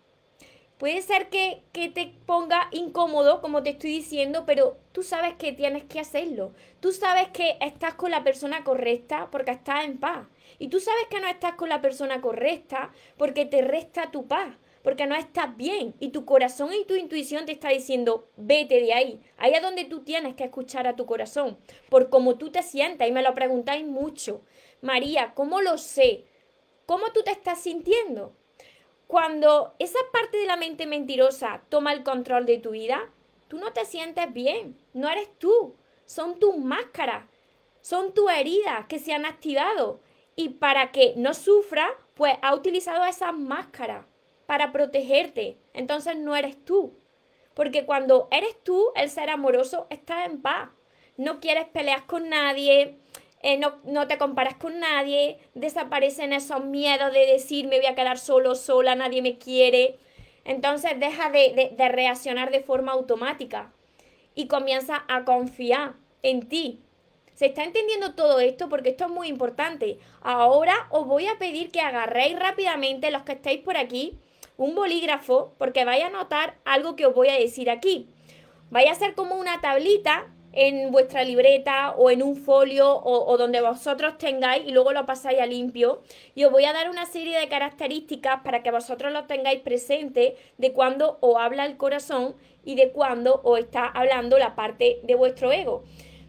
Puede 0.77 1.01
ser 1.01 1.29
que, 1.29 1.63
que, 1.73 1.89
te 1.89 2.13
ponga 2.25 2.69
incómodo, 2.71 3.41
como 3.41 3.63
te 3.63 3.71
estoy 3.71 3.91
diciendo, 3.91 4.43
pero 4.45 4.77
tú 4.91 5.01
sabes 5.01 5.33
que 5.35 5.51
tienes 5.51 5.83
que 5.85 5.99
hacerlo. 5.99 6.53
Tú 6.79 6.91
sabes 6.91 7.29
que 7.29 7.57
estás 7.61 7.95
con 7.95 8.11
la 8.11 8.23
persona 8.23 8.63
correcta 8.63 9.29
porque 9.31 9.51
estás 9.51 9.85
en 9.85 9.99
paz. 9.99 10.27
Y 10.59 10.69
tú 10.69 10.79
sabes 10.79 11.05
que 11.09 11.19
no 11.19 11.27
estás 11.27 11.55
con 11.55 11.69
la 11.69 11.81
persona 11.81 12.21
correcta 12.21 12.91
porque 13.17 13.45
te 13.45 13.61
resta 13.61 14.11
tu 14.11 14.27
paz 14.27 14.55
porque 14.87 15.05
no 15.05 15.15
estás 15.15 15.57
bien 15.57 15.95
y 15.99 16.11
tu 16.11 16.23
corazón 16.23 16.73
y 16.73 16.85
tu 16.85 16.95
intuición 16.95 17.45
te 17.45 17.51
está 17.51 17.67
diciendo, 17.67 18.29
vete 18.37 18.79
de 18.79 18.93
ahí. 18.93 19.19
Ahí 19.35 19.53
es 19.53 19.61
donde 19.61 19.83
tú 19.83 20.05
tienes 20.05 20.35
que 20.35 20.45
escuchar 20.45 20.87
a 20.87 20.95
tu 20.95 21.05
corazón, 21.05 21.57
por 21.89 22.09
cómo 22.09 22.37
tú 22.37 22.51
te 22.51 22.63
sientes 22.63 23.05
y 23.05 23.11
me 23.11 23.21
lo 23.21 23.33
preguntáis 23.33 23.85
mucho. 23.85 24.43
María, 24.81 25.33
¿cómo 25.33 25.59
lo 25.59 25.77
sé? 25.77 26.23
¿Cómo 26.85 27.11
tú 27.11 27.21
te 27.21 27.31
estás 27.31 27.59
sintiendo? 27.59 28.33
Cuando 29.07 29.75
esa 29.77 29.99
parte 30.13 30.37
de 30.37 30.45
la 30.45 30.55
mente 30.55 30.85
mentirosa 30.85 31.63
toma 31.67 31.91
el 31.91 32.03
control 32.03 32.45
de 32.45 32.59
tu 32.59 32.71
vida, 32.71 33.11
tú 33.49 33.57
no 33.57 33.73
te 33.73 33.83
sientes 33.83 34.31
bien, 34.31 34.77
no 34.93 35.09
eres 35.09 35.27
tú, 35.37 35.75
son 36.05 36.39
tus 36.39 36.55
máscaras, 36.55 37.25
son 37.81 38.13
tus 38.13 38.31
heridas 38.31 38.85
que 38.87 38.99
se 38.99 39.13
han 39.13 39.25
activado 39.25 39.99
y 40.37 40.49
para 40.49 40.91
que 40.91 41.13
no 41.17 41.33
sufra, 41.33 41.89
pues 42.13 42.35
ha 42.43 42.53
utilizado 42.53 43.03
esas 43.03 43.33
máscaras 43.33 44.05
para 44.45 44.71
protegerte. 44.71 45.57
Entonces 45.73 46.15
no 46.15 46.35
eres 46.35 46.63
tú. 46.63 46.93
Porque 47.55 47.85
cuando 47.85 48.27
eres 48.31 48.55
tú, 48.63 48.91
el 48.95 49.09
ser 49.09 49.31
amoroso, 49.31 49.87
está 49.89 50.25
en 50.25 50.41
paz. 50.41 50.69
No 51.17 51.39
quieres 51.39 51.65
pelear 51.65 52.05
con 52.05 52.29
nadie, 52.29 52.99
eh, 53.41 53.59
no, 53.59 54.07
te 54.07 54.19
comparas 54.19 54.55
con 54.55 54.79
nadie, 54.79 55.39
desaparecen 55.55 56.31
esos 56.31 56.63
miedos 56.63 57.11
de 57.11 57.25
decir 57.25 57.67
me 57.67 57.77
voy 57.77 57.87
a 57.87 57.95
quedar 57.95 58.19
solo, 58.19 58.53
sola, 58.53 58.93
nadie 58.93 59.23
me 59.23 59.39
quiere. 59.39 59.97
Entonces 60.45 60.99
deja 60.99 61.31
de, 61.31 61.73
de 61.75 61.89
reaccionar 61.89 62.51
de 62.51 62.61
forma 62.61 62.91
automática 62.91 63.73
y 64.35 64.47
comienza 64.47 65.03
a 65.07 65.25
confiar 65.25 65.95
en 66.21 66.47
ti. 66.47 66.83
¿Se 67.37 67.45
está 67.45 67.63
entendiendo 67.63 68.15
todo 68.15 68.39
esto? 68.39 68.67
Porque 68.67 68.89
esto 68.89 69.05
es 69.05 69.11
muy 69.11 69.27
importante. 69.27 69.99
Ahora 70.21 70.73
os 70.89 71.05
voy 71.05 71.27
a 71.27 71.37
pedir 71.37 71.69
que 71.69 71.81
agarréis 71.81 72.37
rápidamente 72.39 73.11
los 73.11 73.21
que 73.21 73.33
estéis 73.33 73.61
por 73.61 73.77
aquí 73.77 74.17
un 74.57 74.73
bolígrafo 74.73 75.53
porque 75.59 75.85
vais 75.85 76.03
a 76.03 76.09
notar 76.09 76.55
algo 76.65 76.95
que 76.95 77.05
os 77.05 77.13
voy 77.13 77.27
a 77.27 77.37
decir 77.37 77.69
aquí. 77.69 78.07
Vaya 78.71 78.91
a 78.91 78.95
ser 78.95 79.13
como 79.13 79.35
una 79.35 79.61
tablita 79.61 80.25
en 80.51 80.91
vuestra 80.91 81.23
libreta 81.23 81.91
o 81.91 82.09
en 82.09 82.23
un 82.23 82.37
folio 82.37 82.99
o, 83.03 83.37
donde 83.37 83.61
vosotros 83.61 84.17
tengáis 84.17 84.65
y 84.65 84.71
luego 84.71 84.91
lo 84.91 85.05
pasáis 85.05 85.39
a 85.39 85.45
limpio. 85.45 86.01
Y 86.33 86.43
os 86.45 86.51
voy 86.51 86.65
a 86.65 86.73
dar 86.73 86.89
una 86.89 87.05
serie 87.05 87.37
de 87.37 87.49
características 87.49 88.41
para 88.41 88.63
que 88.63 88.71
vosotros 88.71 89.13
lo 89.13 89.25
tengáis 89.25 89.61
presente 89.61 90.37
de 90.57 90.73
cuando 90.73 91.19
os 91.21 91.35
habla 91.37 91.67
el 91.67 91.77
corazón 91.77 92.35
y 92.65 92.73
de 92.73 92.89
cuando 92.89 93.41
os 93.43 93.59
está 93.59 93.85
hablando 93.85 94.39
la 94.39 94.55
parte 94.55 95.01
de 95.03 95.13
vuestro 95.13 95.51
ego 95.51 95.83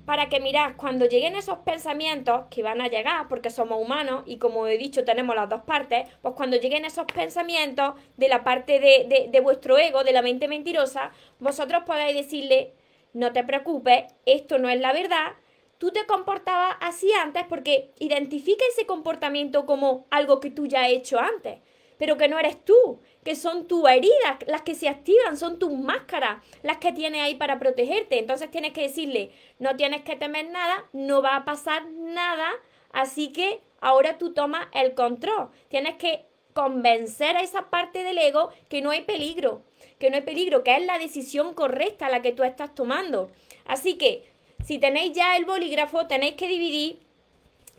para 0.08 0.30
que 0.30 0.40
mirad, 0.40 0.72
cuando 0.78 1.04
lleguen 1.04 1.36
esos 1.36 1.58
pensamientos 1.58 2.46
que 2.48 2.62
van 2.62 2.80
a 2.80 2.88
llegar, 2.88 3.28
porque 3.28 3.50
somos 3.50 3.78
humanos 3.78 4.22
y 4.24 4.38
como 4.38 4.66
he 4.66 4.78
dicho 4.78 5.04
tenemos 5.04 5.36
las 5.36 5.50
dos 5.50 5.60
partes, 5.64 6.08
pues 6.22 6.32
cuando 6.34 6.56
lleguen 6.56 6.86
esos 6.86 7.04
pensamientos 7.04 7.92
de 8.16 8.28
la 8.30 8.42
parte 8.42 8.80
de, 8.80 9.28
de, 9.30 9.40
vuestro 9.40 9.76
ego, 9.76 10.04
de 10.04 10.12
la 10.12 10.22
mente 10.22 10.48
mentirosa, 10.48 11.12
vosotros 11.40 11.82
podáis 11.84 12.16
decirle, 12.16 12.72
no 13.12 13.34
te 13.34 13.44
preocupes, 13.44 14.04
esto 14.24 14.58
no 14.58 14.70
es 14.70 14.80
la 14.80 14.94
verdad, 14.94 15.34
tú 15.76 15.90
te 15.90 16.06
comportabas 16.06 16.76
así 16.80 17.12
antes 17.12 17.44
porque 17.46 17.90
identifica 17.98 18.64
ese 18.72 18.86
comportamiento 18.86 19.66
como 19.66 20.06
algo 20.08 20.40
que 20.40 20.50
tú 20.50 20.64
ya 20.64 20.84
has 20.84 20.92
hecho 20.92 21.20
antes, 21.20 21.58
pero 21.98 22.16
que 22.16 22.28
no 22.28 22.38
eres 22.38 22.64
tú, 22.64 23.00
que 23.24 23.34
son 23.34 23.66
tus 23.66 23.88
heridas, 23.88 24.38
las 24.46 24.62
que 24.62 24.74
se 24.74 24.88
activan, 24.88 25.36
son 25.36 25.58
tus 25.58 25.72
máscaras, 25.72 26.42
las 26.62 26.78
que 26.78 26.92
tienes 26.92 27.22
ahí 27.22 27.34
para 27.34 27.58
protegerte. 27.58 28.18
Entonces 28.18 28.50
tienes 28.50 28.72
que 28.72 28.82
decirle, 28.82 29.32
no 29.58 29.76
tienes 29.76 30.02
que 30.02 30.16
temer 30.16 30.48
nada, 30.50 30.86
no 30.92 31.20
va 31.20 31.36
a 31.36 31.44
pasar 31.44 31.90
nada, 31.90 32.48
así 32.92 33.32
que 33.32 33.60
ahora 33.80 34.16
tú 34.16 34.32
tomas 34.32 34.68
el 34.72 34.94
control. 34.94 35.50
Tienes 35.68 35.96
que 35.96 36.24
convencer 36.54 37.36
a 37.36 37.42
esa 37.42 37.70
parte 37.70 38.02
del 38.02 38.18
ego 38.18 38.50
que 38.68 38.80
no 38.80 38.90
hay 38.90 39.02
peligro, 39.02 39.62
que 39.98 40.10
no 40.10 40.16
hay 40.16 40.22
peligro, 40.22 40.62
que 40.64 40.76
es 40.76 40.86
la 40.86 40.98
decisión 40.98 41.54
correcta 41.54 42.08
la 42.08 42.22
que 42.22 42.32
tú 42.32 42.44
estás 42.44 42.74
tomando. 42.74 43.30
Así 43.66 43.94
que 43.94 44.24
si 44.64 44.78
tenéis 44.78 45.12
ya 45.12 45.36
el 45.36 45.44
bolígrafo, 45.44 46.06
tenéis 46.06 46.34
que 46.34 46.48
dividir, 46.48 47.00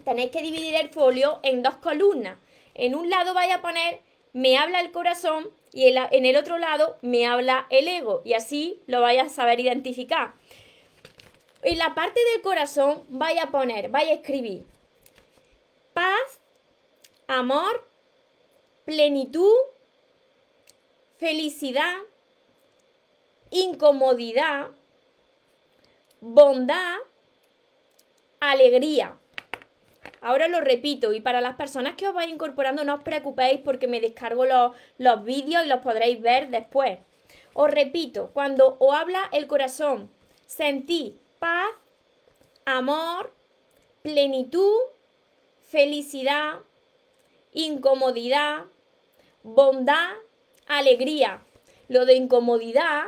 tenéis 0.03 0.31
que 0.31 0.41
dividir 0.41 0.75
el 0.75 0.89
folio 0.89 1.39
en 1.43 1.63
dos 1.63 1.75
columnas. 1.77 2.37
En 2.73 2.95
un 2.95 3.09
lado 3.09 3.33
vaya 3.33 3.55
a 3.55 3.61
poner 3.61 4.01
me 4.33 4.57
habla 4.57 4.79
el 4.81 4.91
corazón 4.91 5.49
y 5.71 5.87
en 5.87 6.25
el 6.25 6.35
otro 6.35 6.57
lado 6.57 6.97
me 7.01 7.27
habla 7.27 7.67
el 7.69 7.87
ego 7.87 8.21
y 8.25 8.33
así 8.33 8.81
lo 8.87 9.01
vaya 9.01 9.23
a 9.23 9.29
saber 9.29 9.59
identificar. 9.59 10.33
En 11.61 11.77
la 11.77 11.93
parte 11.93 12.19
del 12.33 12.41
corazón 12.41 13.03
vaya 13.09 13.43
a 13.43 13.51
poner, 13.51 13.89
vaya 13.89 14.11
a 14.11 14.15
escribir 14.15 14.65
paz, 15.93 16.39
amor, 17.27 17.85
plenitud, 18.85 19.53
felicidad, 21.17 21.97
incomodidad, 23.49 24.69
bondad, 26.21 26.99
alegría. 28.39 29.17
Ahora 30.21 30.47
lo 30.47 30.61
repito 30.61 31.13
y 31.13 31.21
para 31.21 31.41
las 31.41 31.55
personas 31.55 31.95
que 31.95 32.07
os 32.07 32.13
vais 32.13 32.31
incorporando 32.31 32.83
no 32.83 32.95
os 32.95 33.03
preocupéis 33.03 33.61
porque 33.61 33.87
me 33.87 34.01
descargo 34.01 34.45
los, 34.45 34.71
los 34.97 35.23
vídeos 35.23 35.65
y 35.65 35.67
los 35.67 35.79
podréis 35.79 36.21
ver 36.21 36.49
después. 36.49 36.99
Os 37.53 37.71
repito, 37.71 38.31
cuando 38.33 38.77
os 38.79 38.95
habla 38.95 39.29
el 39.31 39.47
corazón, 39.47 40.11
sentí 40.45 41.19
paz, 41.39 41.67
amor, 42.65 43.33
plenitud, 44.01 44.77
felicidad, 45.69 46.59
incomodidad, 47.51 48.65
bondad, 49.43 50.11
alegría. 50.67 51.41
Lo 51.87 52.05
de 52.05 52.15
incomodidad 52.15 53.05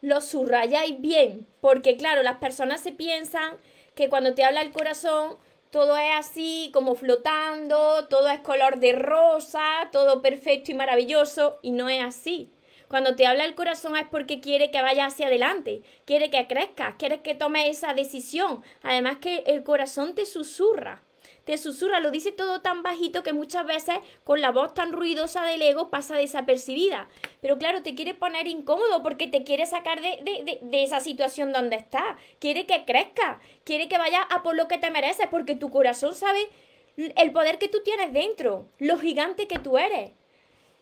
lo 0.00 0.20
subrayáis 0.20 1.00
bien, 1.00 1.46
porque 1.60 1.96
claro, 1.96 2.22
las 2.22 2.38
personas 2.38 2.80
se 2.80 2.92
piensan 2.92 3.56
que 3.94 4.08
cuando 4.08 4.34
te 4.34 4.44
habla 4.44 4.62
el 4.62 4.72
corazón 4.72 5.36
todo 5.72 5.96
es 5.96 6.10
así 6.14 6.70
como 6.74 6.94
flotando, 6.94 8.06
todo 8.08 8.28
es 8.28 8.40
color 8.40 8.78
de 8.78 8.92
rosa, 8.92 9.88
todo 9.90 10.20
perfecto 10.20 10.70
y 10.70 10.74
maravilloso, 10.74 11.58
y 11.62 11.70
no 11.70 11.88
es 11.88 12.04
así. 12.04 12.52
Cuando 12.88 13.16
te 13.16 13.26
habla 13.26 13.46
el 13.46 13.54
corazón 13.54 13.96
es 13.96 14.06
porque 14.06 14.38
quiere 14.38 14.70
que 14.70 14.82
vayas 14.82 15.14
hacia 15.14 15.28
adelante, 15.28 15.80
quiere 16.04 16.28
que 16.28 16.46
crezcas, 16.46 16.96
quiere 16.98 17.22
que 17.22 17.34
tomes 17.34 17.70
esa 17.70 17.94
decisión. 17.94 18.62
Además 18.82 19.16
que 19.16 19.44
el 19.46 19.64
corazón 19.64 20.14
te 20.14 20.26
susurra 20.26 21.02
te 21.44 21.58
susurra, 21.58 22.00
lo 22.00 22.10
dice 22.10 22.30
todo 22.30 22.60
tan 22.60 22.82
bajito 22.82 23.22
que 23.22 23.32
muchas 23.32 23.66
veces 23.66 23.96
con 24.24 24.40
la 24.40 24.52
voz 24.52 24.74
tan 24.74 24.92
ruidosa 24.92 25.44
del 25.44 25.62
ego 25.62 25.90
pasa 25.90 26.16
desapercibida. 26.16 27.08
Pero 27.40 27.58
claro, 27.58 27.82
te 27.82 27.94
quiere 27.94 28.14
poner 28.14 28.46
incómodo 28.46 29.02
porque 29.02 29.26
te 29.26 29.42
quiere 29.42 29.66
sacar 29.66 30.00
de, 30.00 30.60
esa 30.72 31.00
situación 31.00 31.52
donde 31.52 31.76
estás. 31.76 32.16
Quiere 32.38 32.66
que 32.66 32.84
crezca, 32.84 33.40
quiere 33.64 33.88
que 33.88 33.98
vayas 33.98 34.24
a 34.30 34.42
por 34.42 34.54
lo 34.54 34.68
que 34.68 34.78
te 34.78 34.90
mereces 34.90 35.26
porque 35.30 35.56
tu 35.56 35.70
corazón 35.70 36.14
sabe 36.14 36.48
el 36.96 37.32
poder 37.32 37.58
que 37.58 37.68
tú 37.68 37.82
tienes 37.82 38.12
dentro, 38.12 38.66
lo 38.78 38.98
gigante 38.98 39.48
que 39.48 39.58
tú 39.58 39.78
eres. 39.78 40.12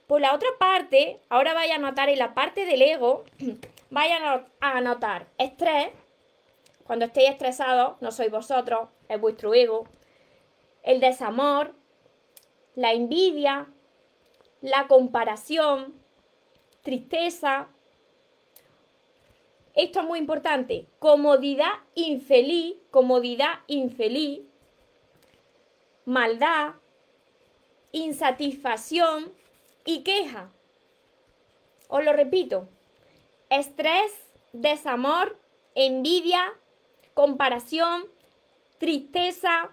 Por 0.06 0.20
la 0.20 0.34
otra 0.34 0.48
parte, 0.58 1.20
ahora 1.28 1.54
vaya 1.54 1.76
a 1.76 1.78
notar 1.78 2.08
en 2.08 2.18
la 2.18 2.34
parte 2.34 2.66
del 2.66 2.82
ego, 2.82 3.24
vaya 3.90 4.44
a 4.60 4.76
anotar 4.76 5.26
estrés. 5.38 5.90
Cuando 6.84 7.04
estéis 7.04 7.30
estresados, 7.30 7.94
no 8.00 8.10
sois 8.10 8.32
vosotros, 8.32 8.88
es 9.08 9.20
vuestro 9.20 9.54
ego, 9.54 9.86
el 10.82 11.00
desamor, 11.00 11.74
la 12.74 12.92
envidia, 12.92 13.68
la 14.60 14.86
comparación, 14.88 15.94
tristeza. 16.82 17.68
Esto 19.74 20.00
es 20.00 20.06
muy 20.06 20.18
importante. 20.18 20.86
Comodidad 20.98 21.72
infeliz, 21.94 22.76
comodidad 22.90 23.60
infeliz, 23.66 24.40
maldad, 26.04 26.74
insatisfacción 27.92 29.32
y 29.84 30.02
queja. 30.02 30.50
Os 31.88 32.04
lo 32.04 32.12
repito. 32.12 32.68
Estrés, 33.48 34.12
desamor, 34.52 35.38
envidia, 35.74 36.52
comparación, 37.14 38.04
tristeza, 38.78 39.70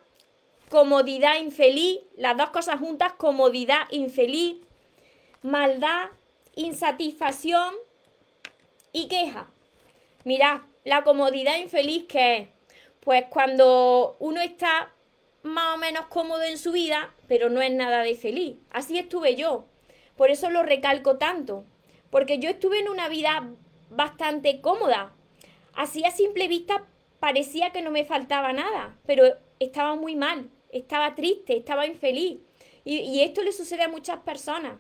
comodidad 0.69 1.39
infeliz, 1.39 1.99
las 2.15 2.37
dos 2.37 2.49
cosas 2.49 2.79
juntas, 2.79 3.13
comodidad 3.13 3.87
infeliz, 3.89 4.57
maldad, 5.41 6.09
insatisfacción 6.55 7.73
y 8.91 9.07
queja. 9.07 9.49
Mirad, 10.23 10.61
la 10.83 11.03
comodidad 11.03 11.57
infeliz 11.57 12.05
que 12.05 12.37
es, 12.37 12.47
pues 12.99 13.25
cuando 13.29 14.17
uno 14.19 14.41
está 14.41 14.93
más 15.43 15.75
o 15.75 15.77
menos 15.77 16.07
cómodo 16.07 16.43
en 16.43 16.57
su 16.57 16.73
vida, 16.73 17.13
pero 17.27 17.49
no 17.49 17.61
es 17.61 17.71
nada 17.71 18.03
de 18.03 18.15
feliz. 18.15 18.57
Así 18.69 18.97
estuve 18.97 19.35
yo. 19.35 19.65
Por 20.17 20.31
eso 20.31 20.49
lo 20.49 20.63
recalco 20.63 21.17
tanto, 21.17 21.63
porque 22.09 22.39
yo 22.39 22.49
estuve 22.49 22.79
en 22.79 22.89
una 22.89 23.07
vida 23.07 23.49
bastante 23.89 24.59
cómoda. 24.59 25.13
Así 25.73 26.03
a 26.03 26.11
simple 26.11 26.47
vista 26.47 26.85
parecía 27.19 27.71
que 27.71 27.81
no 27.81 27.91
me 27.91 28.03
faltaba 28.03 28.51
nada, 28.51 28.97
pero 29.05 29.37
estaba 29.59 29.95
muy 29.95 30.15
mal 30.15 30.49
estaba 30.71 31.15
triste, 31.15 31.57
estaba 31.57 31.85
infeliz. 31.87 32.39
Y, 32.83 33.19
esto 33.21 33.43
le 33.43 33.51
sucede 33.51 33.83
a 33.83 33.89
muchas 33.89 34.19
personas. 34.19 34.79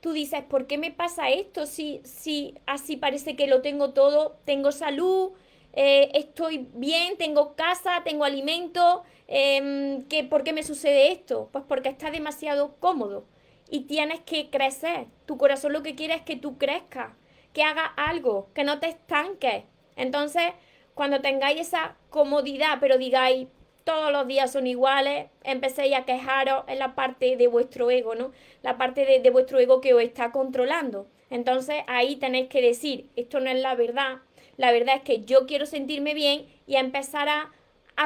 tú 0.00 0.12
dices, 0.12 0.42
¿por 0.42 0.66
qué 0.66 0.76
me 0.76 0.90
pasa 0.90 1.30
esto? 1.30 1.66
Si, 1.66 2.00
si 2.04 2.54
así 2.66 2.96
parece 2.96 3.36
que 3.36 3.46
lo 3.46 3.62
tengo 3.62 3.94
todo, 3.94 4.38
tengo 4.44 4.70
salud, 4.72 5.32
eh, 5.72 6.10
estoy 6.14 6.68
bien, 6.74 7.16
tengo 7.16 7.56
casa, 7.56 8.02
tengo 8.04 8.24
alimento, 8.24 9.02
eh, 9.28 10.04
¿por 10.30 10.44
qué 10.44 10.52
me 10.52 10.62
sucede 10.62 11.10
esto? 11.10 11.48
Pues 11.52 11.64
porque 11.66 11.88
estás 11.88 12.12
demasiado 12.12 12.76
cómodo 12.80 13.26
y 13.68 13.82
tienes 13.82 14.20
que 14.20 14.50
crecer. 14.50 15.06
Tu 15.26 15.36
corazón 15.36 15.72
lo 15.72 15.82
que 15.82 15.94
quiere 15.94 16.14
es 16.14 16.22
que 16.22 16.36
tú 16.36 16.58
crezcas, 16.58 17.12
que 17.52 17.62
hagas 17.62 17.90
algo, 17.96 18.48
que 18.54 18.64
no 18.64 18.78
te 18.78 18.88
estanques. 18.88 19.64
Entonces, 19.96 20.52
cuando 20.94 21.20
tengáis 21.20 21.60
esa 21.60 21.96
comodidad, 22.10 22.78
pero 22.80 22.98
digáis, 22.98 23.48
todos 23.84 24.10
los 24.10 24.26
días 24.26 24.50
son 24.50 24.66
iguales, 24.66 25.28
empecéis 25.42 25.94
a 25.94 26.04
quejaros 26.04 26.64
en 26.68 26.78
la 26.78 26.94
parte 26.94 27.36
de 27.36 27.46
vuestro 27.46 27.90
ego, 27.90 28.14
¿no? 28.14 28.32
La 28.62 28.78
parte 28.78 29.04
de, 29.04 29.30
vuestro 29.30 29.58
ego 29.58 29.82
que 29.82 29.92
os 29.92 30.02
está 30.02 30.32
controlando. 30.32 31.06
Entonces 31.30 31.82
ahí 31.86 32.16
tenéis 32.16 32.48
que 32.48 32.62
decir, 32.62 33.08
esto 33.14 33.40
no 33.40 33.50
es 33.50 33.60
la 33.60 33.74
verdad, 33.74 34.22
la 34.56 34.72
verdad 34.72 34.96
es 34.96 35.02
que 35.02 35.20
yo 35.24 35.46
quiero 35.46 35.66
sentirme 35.66 36.14
bien 36.14 36.46
y 36.66 36.76
empezar 36.76 37.28
a, 37.28 37.50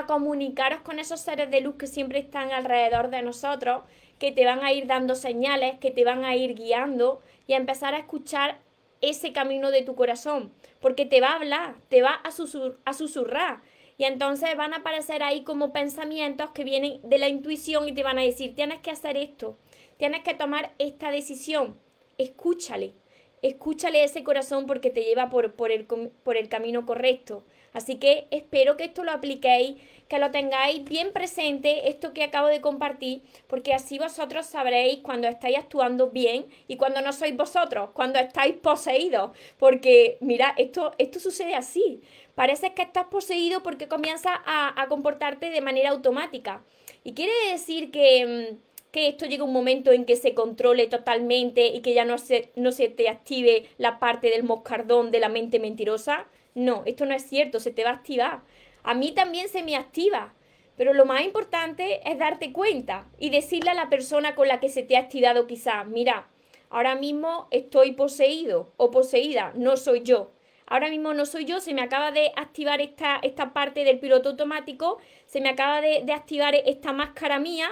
comunicaros 0.06 0.80
con 0.82 0.98
esos 0.98 1.20
seres 1.20 1.50
de 1.50 1.60
luz 1.60 1.76
que 1.76 1.86
siempre 1.86 2.18
están 2.18 2.52
alrededor 2.52 3.08
de 3.08 3.22
nosotros, 3.22 3.84
que 4.18 4.32
te 4.32 4.44
van 4.44 4.62
a 4.62 4.72
ir 4.72 4.86
dando 4.86 5.14
señales, 5.14 5.78
que 5.78 5.90
te 5.90 6.04
van 6.04 6.24
a 6.24 6.36
ir 6.36 6.54
guiando 6.54 7.22
y 7.46 7.54
a 7.54 7.56
empezar 7.56 7.94
a 7.94 7.98
escuchar 7.98 8.58
ese 9.00 9.32
camino 9.32 9.70
de 9.70 9.82
tu 9.82 9.94
corazón, 9.94 10.52
porque 10.80 11.06
te 11.06 11.20
va 11.20 11.28
a 11.28 11.36
hablar, 11.36 11.76
te 11.88 12.02
va 12.02 12.20
a 12.22 12.92
susurrar. 12.92 13.60
Y 13.98 14.04
entonces 14.04 14.56
van 14.56 14.72
a 14.72 14.78
aparecer 14.78 15.24
ahí 15.24 15.42
como 15.42 15.72
pensamientos 15.72 16.50
que 16.52 16.62
vienen 16.62 17.00
de 17.02 17.18
la 17.18 17.28
intuición 17.28 17.88
y 17.88 17.92
te 17.92 18.04
van 18.04 18.18
a 18.18 18.22
decir, 18.22 18.54
tienes 18.54 18.78
que 18.78 18.92
hacer 18.92 19.16
esto, 19.16 19.58
tienes 19.96 20.22
que 20.22 20.34
tomar 20.34 20.72
esta 20.78 21.10
decisión, 21.10 21.76
escúchale, 22.16 22.94
escúchale 23.42 24.04
ese 24.04 24.22
corazón 24.22 24.66
porque 24.66 24.90
te 24.90 25.02
lleva 25.02 25.30
por, 25.30 25.54
por, 25.54 25.72
el, 25.72 25.84
por 25.84 26.36
el 26.36 26.48
camino 26.48 26.86
correcto. 26.86 27.44
Así 27.72 27.96
que 27.96 28.26
espero 28.30 28.76
que 28.76 28.84
esto 28.84 29.04
lo 29.04 29.12
apliquéis, 29.12 29.76
que 30.08 30.18
lo 30.18 30.30
tengáis 30.30 30.84
bien 30.84 31.12
presente, 31.12 31.88
esto 31.88 32.12
que 32.12 32.24
acabo 32.24 32.48
de 32.48 32.60
compartir, 32.60 33.22
porque 33.46 33.74
así 33.74 33.98
vosotros 33.98 34.46
sabréis 34.46 35.00
cuando 35.00 35.28
estáis 35.28 35.58
actuando 35.58 36.10
bien 36.10 36.46
y 36.66 36.76
cuando 36.76 37.00
no 37.02 37.12
sois 37.12 37.36
vosotros, 37.36 37.90
cuando 37.92 38.18
estáis 38.18 38.54
poseídos. 38.54 39.30
Porque, 39.58 40.16
mira, 40.20 40.54
esto, 40.56 40.92
esto 40.98 41.20
sucede 41.20 41.54
así. 41.54 42.00
Parece 42.34 42.72
que 42.72 42.82
estás 42.82 43.06
poseído 43.06 43.62
porque 43.62 43.88
comienzas 43.88 44.32
a, 44.46 44.86
comportarte 44.88 45.50
de 45.50 45.60
manera 45.60 45.90
automática. 45.90 46.64
Y 47.04 47.12
quiere 47.12 47.32
decir 47.50 47.90
que 47.90 48.54
mm, 48.54 48.68
que 48.90 49.08
esto 49.08 49.26
llegue 49.26 49.42
un 49.42 49.52
momento 49.52 49.92
en 49.92 50.04
que 50.04 50.16
se 50.16 50.34
controle 50.34 50.86
totalmente 50.86 51.66
y 51.66 51.80
que 51.80 51.94
ya 51.94 52.04
no 52.04 52.18
se, 52.18 52.50
no 52.56 52.72
se 52.72 52.88
te 52.88 53.08
active 53.08 53.66
la 53.76 53.98
parte 53.98 54.30
del 54.30 54.44
moscardón 54.44 55.10
de 55.10 55.20
la 55.20 55.28
mente 55.28 55.58
mentirosa. 55.60 56.26
No, 56.54 56.82
esto 56.86 57.06
no 57.06 57.14
es 57.14 57.22
cierto, 57.28 57.60
se 57.60 57.70
te 57.70 57.84
va 57.84 57.90
a 57.90 57.94
activar. 57.94 58.40
A 58.82 58.94
mí 58.94 59.12
también 59.12 59.48
se 59.48 59.62
me 59.62 59.76
activa, 59.76 60.34
pero 60.76 60.94
lo 60.94 61.04
más 61.04 61.22
importante 61.22 62.00
es 62.08 62.18
darte 62.18 62.52
cuenta 62.52 63.06
y 63.18 63.30
decirle 63.30 63.70
a 63.70 63.74
la 63.74 63.88
persona 63.88 64.34
con 64.34 64.48
la 64.48 64.60
que 64.60 64.68
se 64.68 64.82
te 64.82 64.96
ha 64.96 65.00
activado 65.00 65.46
quizás, 65.46 65.86
mira, 65.86 66.28
ahora 66.70 66.94
mismo 66.94 67.48
estoy 67.50 67.92
poseído 67.92 68.72
o 68.76 68.90
poseída, 68.90 69.52
no 69.56 69.76
soy 69.76 70.02
yo. 70.02 70.32
Ahora 70.66 70.90
mismo 70.90 71.14
no 71.14 71.24
soy 71.24 71.46
yo, 71.46 71.60
se 71.60 71.72
me 71.72 71.80
acaba 71.80 72.12
de 72.12 72.30
activar 72.36 72.80
esta, 72.80 73.18
esta 73.22 73.52
parte 73.54 73.84
del 73.84 73.98
piloto 73.98 74.28
automático, 74.28 74.98
se 75.26 75.40
me 75.40 75.48
acaba 75.48 75.80
de, 75.80 76.02
de 76.04 76.12
activar 76.12 76.54
esta 76.54 76.92
máscara 76.92 77.38
mía 77.38 77.70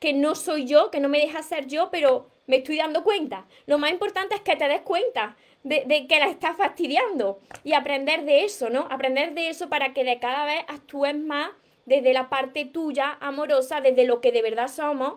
que 0.00 0.12
no 0.12 0.34
soy 0.34 0.64
yo, 0.64 0.90
que 0.90 1.00
no 1.00 1.08
me 1.08 1.20
deja 1.20 1.42
ser 1.42 1.66
yo, 1.66 1.90
pero 1.90 2.28
me 2.46 2.56
estoy 2.56 2.78
dando 2.78 3.04
cuenta. 3.04 3.46
Lo 3.66 3.78
más 3.78 3.90
importante 3.90 4.34
es 4.34 4.40
que 4.40 4.56
te 4.56 4.66
des 4.66 4.80
cuenta 4.80 5.36
de, 5.64 6.06
que 6.06 6.18
la 6.18 6.28
estás 6.28 6.56
fastidiando 6.56 7.40
y 7.64 7.72
aprender 7.72 8.24
de 8.24 8.44
eso, 8.44 8.70
¿no? 8.70 8.86
Aprender 8.90 9.34
de 9.34 9.50
eso 9.50 9.68
para 9.68 9.92
que 9.92 10.04
de 10.04 10.18
cada 10.18 10.44
vez 10.44 10.60
actúes 10.68 11.16
más 11.16 11.50
desde 11.86 12.12
la 12.12 12.28
parte 12.28 12.64
tuya 12.64 13.16
amorosa, 13.20 13.80
desde 13.80 14.04
lo 14.04 14.20
que 14.20 14.32
de 14.32 14.42
verdad 14.42 14.68
somos 14.68 15.14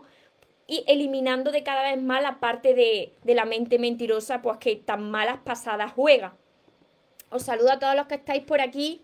y 0.67 0.83
eliminando 0.87 1.51
de 1.51 1.63
cada 1.63 1.83
vez 1.83 2.01
más 2.01 2.21
la 2.21 2.39
parte 2.39 2.73
de, 2.73 3.13
de 3.23 3.35
la 3.35 3.45
mente 3.45 3.77
mentirosa, 3.77 4.41
pues 4.41 4.57
que 4.57 4.75
tan 4.75 5.11
malas 5.11 5.39
pasadas 5.43 5.91
juega. 5.93 6.35
Os 7.29 7.43
saludo 7.43 7.71
a 7.71 7.79
todos 7.79 7.95
los 7.95 8.07
que 8.07 8.15
estáis 8.15 8.43
por 8.43 8.61
aquí 8.61 9.01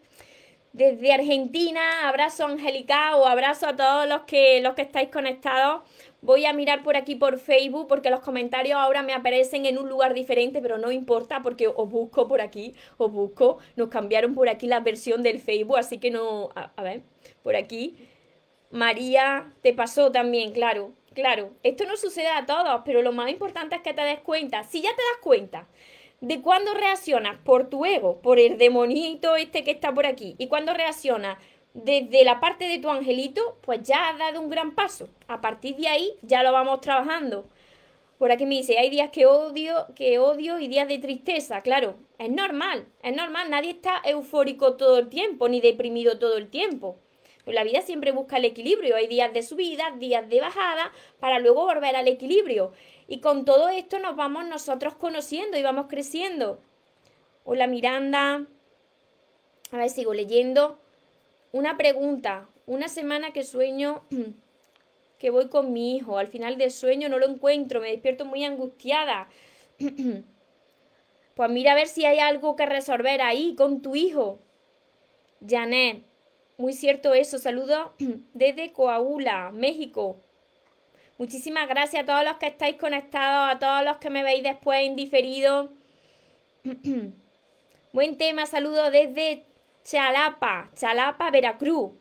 desde 0.78 1.12
Argentina, 1.12 2.08
abrazo 2.08 2.46
Angélica 2.46 3.18
o 3.18 3.26
abrazo 3.26 3.66
a 3.66 3.76
todos 3.76 4.08
los 4.08 4.22
que, 4.22 4.62
los 4.62 4.76
que 4.76 4.84
estáis 4.84 5.10
conectados. 5.10 5.82
Voy 6.22 6.46
a 6.46 6.54
mirar 6.54 6.84
por 6.84 6.96
aquí 6.96 7.16
por 7.16 7.40
Facebook 7.40 7.88
porque 7.88 8.12
los 8.12 8.20
comentarios 8.20 8.78
ahora 8.78 9.02
me 9.02 9.14
aparecen 9.14 9.66
en 9.66 9.80
un 9.80 9.90
lugar 9.90 10.14
diferente, 10.14 10.62
pero 10.62 10.78
no 10.78 10.92
importa 10.92 11.42
porque 11.42 11.68
os 11.68 11.90
busco 11.90 12.28
por 12.28 12.42
aquí, 12.42 12.76
os 12.98 13.12
busco. 13.12 13.58
Nos 13.76 13.90
cambiaron 13.90 14.36
por 14.36 14.50
aquí 14.50 14.68
la 14.68 14.80
versión 14.80 15.24
del 15.24 15.40
Facebook, 15.40 15.78
así 15.78 15.98
que 15.98 16.12
no... 16.12 16.50
A, 16.54 16.72
a 16.76 16.84
ver, 16.84 17.02
por 17.42 17.56
aquí. 17.56 17.98
María, 18.70 19.52
te 19.64 19.74
pasó 19.74 20.12
también, 20.12 20.52
claro, 20.52 20.92
claro. 21.16 21.54
Esto 21.64 21.86
no 21.86 21.98
sucede 21.98 22.28
a 22.28 22.46
todos, 22.46 22.82
pero 22.86 23.02
lo 23.02 23.14
más 23.14 23.32
importante 23.32 23.78
es 23.78 23.82
que 23.82 23.96
te 23.96 24.04
des 24.04 24.20
cuenta. 24.20 24.64
Si 24.64 24.82
ya 24.82 24.90
te 24.90 25.02
das 25.02 25.22
cuenta 25.24 25.68
de 26.22 26.42
cuando 26.42 26.74
reaccionas 26.74 27.38
por 27.44 27.70
tu 27.70 27.86
ego, 27.86 28.20
por 28.22 28.40
el 28.40 28.58
demonito 28.58 29.36
este 29.36 29.64
que 29.64 29.72
está 29.72 29.94
por 29.94 30.06
aquí, 30.06 30.36
y 30.38 30.48
cuando 30.48 30.74
reaccionas 30.74 31.38
desde 31.74 32.24
la 32.24 32.40
parte 32.40 32.68
de 32.68 32.80
tu 32.80 32.90
angelito, 32.90 33.58
pues 33.62 33.84
ya 33.84 34.10
has 34.10 34.18
dado 34.18 34.42
un 34.42 34.50
gran 34.50 34.74
paso. 34.74 35.10
A 35.28 35.42
partir 35.42 35.76
de 35.76 35.88
ahí 35.88 36.14
ya 36.24 36.42
lo 36.42 36.52
vamos 36.52 36.82
trabajando. 36.82 37.46
Por 38.18 38.32
aquí 38.32 38.48
me 38.48 38.56
dice, 38.56 38.80
hay 38.80 38.90
días 38.90 39.12
que 39.12 39.28
odio, 39.28 39.86
que 39.96 40.18
odio 40.18 40.60
y 40.60 40.68
días 40.68 40.88
de 40.88 40.98
tristeza. 40.98 41.62
Claro, 41.62 41.96
es 42.18 42.32
normal, 42.32 42.88
es 43.04 43.16
normal. 43.16 43.52
Nadie 43.52 43.72
está 43.72 44.02
eufórico 44.04 44.74
todo 44.76 44.98
el 44.98 45.10
tiempo, 45.10 45.48
ni 45.50 45.62
deprimido 45.62 46.18
todo 46.18 46.38
el 46.38 46.50
tiempo. 46.50 46.98
Pues 47.46 47.54
la 47.54 47.64
vida 47.64 47.82
siempre 47.82 48.12
busca 48.12 48.38
el 48.38 48.46
equilibrio. 48.46 48.96
Hay 48.96 49.06
días 49.06 49.32
de 49.34 49.44
subida, 49.44 49.92
días 49.98 50.28
de 50.28 50.42
bajada, 50.42 50.92
para 51.20 51.38
luego 51.38 51.66
volver 51.66 51.96
al 51.96 52.08
equilibrio. 52.08 52.74
Y 53.08 53.22
con 53.22 53.46
todo 53.46 53.70
esto 53.70 54.00
nos 54.00 54.16
vamos 54.18 54.46
nosotros 54.46 54.96
conociendo 54.96 55.58
y 55.58 55.64
vamos 55.64 55.88
creciendo. 55.88 56.60
Hola 57.46 57.66
Miranda. 57.66 58.46
A 59.72 59.78
ver, 59.78 59.90
sigo 59.90 60.14
leyendo. 60.14 60.78
Una 61.54 61.78
pregunta. 61.78 62.50
Una 62.66 62.90
semana 62.90 63.32
que 63.32 63.44
sueño 63.44 64.04
que 65.20 65.30
voy 65.30 65.48
con 65.48 65.72
mi 65.72 65.96
hijo. 65.96 66.18
Al 66.18 66.28
final 66.28 66.58
del 66.58 66.72
sueño 66.72 67.08
no 67.08 67.18
lo 67.18 67.28
encuentro. 67.28 67.80
Me 67.80 67.92
despierto 67.92 68.26
muy 68.26 68.44
angustiada. 68.44 69.30
Pues 71.38 71.52
mira 71.52 71.74
a 71.74 71.76
ver 71.76 71.88
si 71.88 72.04
hay 72.04 72.18
algo 72.18 72.56
que 72.56 72.66
resolver 72.66 73.22
ahí 73.22 73.54
con 73.54 73.84
tu 73.84 73.96
hijo. 73.96 74.40
Janet, 75.48 76.02
muy 76.58 76.74
cierto 76.74 77.14
eso. 77.14 77.38
Saludos 77.38 77.92
desde 78.34 78.74
Coahuila, 78.74 79.52
México. 79.52 80.18
Muchísimas 81.18 81.68
gracias 81.68 82.04
a 82.04 82.06
todos 82.06 82.24
los 82.24 82.38
que 82.38 82.46
estáis 82.46 82.76
conectados, 82.76 83.56
a 83.56 83.58
todos 83.58 83.84
los 83.84 83.98
que 83.98 84.12
me 84.12 84.22
veis 84.22 84.44
después 84.44 84.82
en 84.82 84.96
diferido. 84.96 85.72
Buen 87.92 88.18
tema, 88.20 88.46
saludo 88.46 88.92
desde 88.92 89.44
Chalapa, 89.84 90.70
Chalapa, 90.76 91.32
Veracruz. 91.32 91.94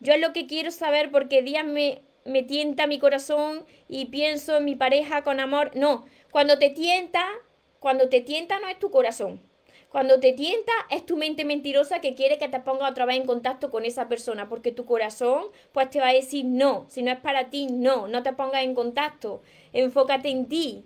Yo 0.00 0.12
es 0.12 0.20
lo 0.20 0.34
que 0.34 0.46
quiero 0.46 0.70
saber 0.70 1.10
porque 1.10 1.40
días 1.40 1.64
me, 1.64 2.02
me 2.26 2.42
tienta 2.42 2.86
mi 2.86 2.98
corazón 2.98 3.64
y 3.88 4.06
pienso 4.06 4.58
en 4.58 4.66
mi 4.66 4.76
pareja 4.76 5.22
con 5.22 5.40
amor. 5.40 5.70
No, 5.74 6.04
cuando 6.30 6.58
te 6.58 6.68
tienta, 6.68 7.26
cuando 7.78 8.10
te 8.10 8.20
tienta 8.20 8.58
no 8.58 8.68
es 8.68 8.78
tu 8.78 8.90
corazón. 8.90 9.40
Cuando 9.90 10.20
te 10.20 10.32
tienta 10.32 10.72
es 10.88 11.04
tu 11.04 11.16
mente 11.16 11.44
mentirosa 11.44 12.00
que 12.00 12.14
quiere 12.14 12.38
que 12.38 12.48
te 12.48 12.60
ponga 12.60 12.88
otra 12.88 13.06
vez 13.06 13.16
en 13.16 13.26
contacto 13.26 13.72
con 13.72 13.84
esa 13.84 14.08
persona, 14.08 14.48
porque 14.48 14.70
tu 14.70 14.84
corazón 14.84 15.46
pues 15.72 15.90
te 15.90 15.98
va 15.98 16.10
a 16.10 16.12
decir 16.12 16.44
no, 16.44 16.86
si 16.88 17.02
no 17.02 17.10
es 17.10 17.18
para 17.18 17.50
ti, 17.50 17.66
no, 17.66 18.06
no 18.06 18.22
te 18.22 18.32
pongas 18.32 18.62
en 18.62 18.76
contacto, 18.76 19.42
enfócate 19.72 20.28
en 20.28 20.46
ti. 20.46 20.84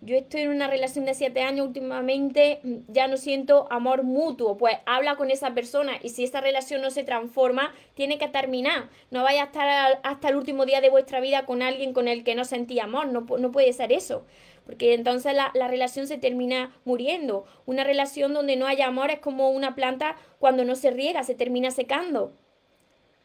Yo 0.00 0.16
estoy 0.16 0.42
en 0.42 0.50
una 0.50 0.66
relación 0.66 1.06
de 1.06 1.14
siete 1.14 1.40
años 1.42 1.66
últimamente, 1.66 2.60
ya 2.88 3.08
no 3.08 3.16
siento 3.16 3.66
amor 3.70 4.02
mutuo, 4.02 4.56
pues 4.56 4.76
habla 4.84 5.16
con 5.16 5.30
esa 5.30 5.54
persona 5.54 5.92
y 6.02 6.10
si 6.10 6.24
esa 6.24 6.42
relación 6.42 6.82
no 6.82 6.90
se 6.90 7.04
transforma, 7.04 7.74
tiene 7.94 8.18
que 8.18 8.28
terminar. 8.28 8.88
No 9.10 9.22
vaya 9.22 9.42
a 9.42 9.46
estar 9.46 10.00
hasta 10.02 10.28
el 10.28 10.36
último 10.36 10.66
día 10.66 10.82
de 10.82 10.90
vuestra 10.90 11.20
vida 11.20 11.46
con 11.46 11.62
alguien 11.62 11.94
con 11.94 12.08
el 12.08 12.22
que 12.22 12.34
no 12.34 12.44
sentí 12.44 12.80
amor, 12.80 13.08
no, 13.08 13.26
no 13.38 13.52
puede 13.52 13.72
ser 13.74 13.92
eso 13.92 14.24
porque 14.64 14.94
entonces 14.94 15.34
la, 15.34 15.68
relación 15.68 16.06
se 16.06 16.18
termina 16.18 16.74
muriendo. 16.84 17.44
Una 17.66 17.84
relación 17.84 18.32
donde 18.32 18.56
no 18.56 18.66
haya 18.66 18.86
amor 18.86 19.10
es 19.10 19.18
como 19.18 19.50
una 19.50 19.74
planta 19.74 20.16
cuando 20.38 20.64
no 20.64 20.74
se 20.74 20.90
riega, 20.90 21.22
se 21.22 21.34
termina 21.34 21.70
secando. 21.70 22.32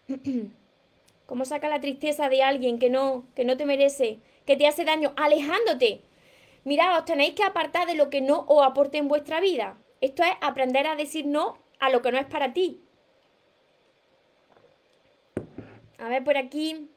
¿Cómo 1.25 1.45
saca 1.45 1.69
la 1.69 1.80
tristeza 1.80 2.28
de 2.28 2.43
alguien 2.43 2.80
que 2.80 2.89
no, 2.89 3.25
que 3.36 3.45
no 3.45 3.56
te 3.56 3.65
merece, 3.65 4.19
que 4.45 4.58
te 4.58 4.67
hace 4.67 4.84
daño, 4.84 5.13
alejándote? 5.15 6.02
Mirad, 6.65 6.97
os 6.97 7.06
tenéis 7.06 7.36
que 7.36 7.43
apartar 7.43 7.88
de 7.88 7.95
lo 7.95 8.10
que 8.10 8.19
no 8.19 8.45
os 8.47 8.65
aporte 8.65 8.97
en 8.97 9.08
vuestra 9.08 9.39
vida. 9.39 9.78
Esto 10.02 10.23
es 10.23 10.32
aprender 10.41 10.88
a 10.88 10.95
decir 10.95 11.25
no 11.25 11.58
a 11.80 11.89
lo 11.89 12.02
que 12.02 12.12
no 12.12 12.17
es 12.17 12.25
para 12.25 12.54
ti. 12.54 12.82
A 15.99 16.10
ver, 16.10 16.23
por 16.23 16.38
aquí. 16.38 16.89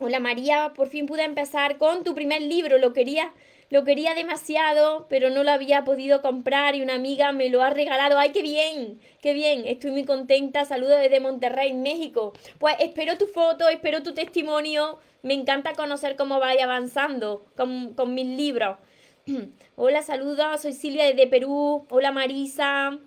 Hola 0.00 0.20
María, 0.20 0.72
por 0.76 0.88
fin 0.88 1.06
pude 1.06 1.24
empezar 1.24 1.76
con 1.76 2.04
tu 2.04 2.14
primer 2.14 2.40
libro, 2.40 2.78
lo 2.78 2.92
quería, 2.92 3.32
lo 3.70 3.84
quería 3.84 4.14
demasiado, 4.14 5.06
pero 5.08 5.30
no 5.30 5.44
lo 5.44 5.50
había 5.50 5.84
podido 5.84 6.22
comprar 6.22 6.74
y 6.74 6.82
una 6.82 6.94
amiga 6.94 7.32
me 7.32 7.50
lo 7.50 7.62
ha 7.62 7.70
regalado. 7.70 8.18
¡Ay, 8.18 8.32
qué 8.32 8.42
bien! 8.42 9.00
¡Qué 9.20 9.32
bien! 9.32 9.66
Estoy 9.66 9.90
muy 9.90 10.04
contenta. 10.04 10.64
Saludos 10.64 11.00
desde 11.00 11.20
Monterrey, 11.20 11.74
México. 11.74 12.32
Pues 12.58 12.76
espero 12.80 13.18
tu 13.18 13.26
foto, 13.26 13.68
espero 13.68 14.02
tu 14.02 14.14
testimonio. 14.14 14.98
Me 15.22 15.34
encanta 15.34 15.74
conocer 15.74 16.16
cómo 16.16 16.40
vaya 16.40 16.64
avanzando 16.64 17.44
con, 17.56 17.94
con 17.94 18.14
mis 18.14 18.26
libros. 18.26 18.78
Hola, 19.76 20.02
saludos, 20.02 20.62
soy 20.62 20.72
Silvia 20.72 21.04
desde 21.04 21.26
Perú. 21.26 21.86
Hola 21.90 22.12
Marisa. 22.12 22.98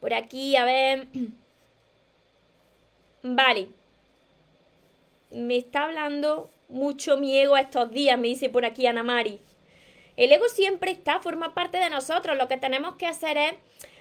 Por 0.00 0.14
aquí, 0.14 0.56
a 0.56 0.64
ver. 0.64 1.08
Vale 3.22 3.68
me 5.30 5.56
está 5.56 5.84
hablando 5.84 6.50
mucho 6.70 7.16
mi 7.16 7.36
ego 7.38 7.56
estos 7.56 7.90
días, 7.90 8.18
me 8.18 8.28
dice 8.28 8.48
por 8.48 8.64
aquí 8.64 8.86
Ana 8.86 9.02
Mari. 9.02 9.40
El 10.16 10.32
ego 10.32 10.48
siempre 10.48 10.90
está, 10.90 11.20
forma 11.20 11.54
parte 11.54 11.78
de 11.78 11.90
nosotros. 11.90 12.36
Lo 12.36 12.48
que 12.48 12.56
tenemos 12.56 12.96
que 12.96 13.06
hacer 13.06 13.36
es 13.38 13.54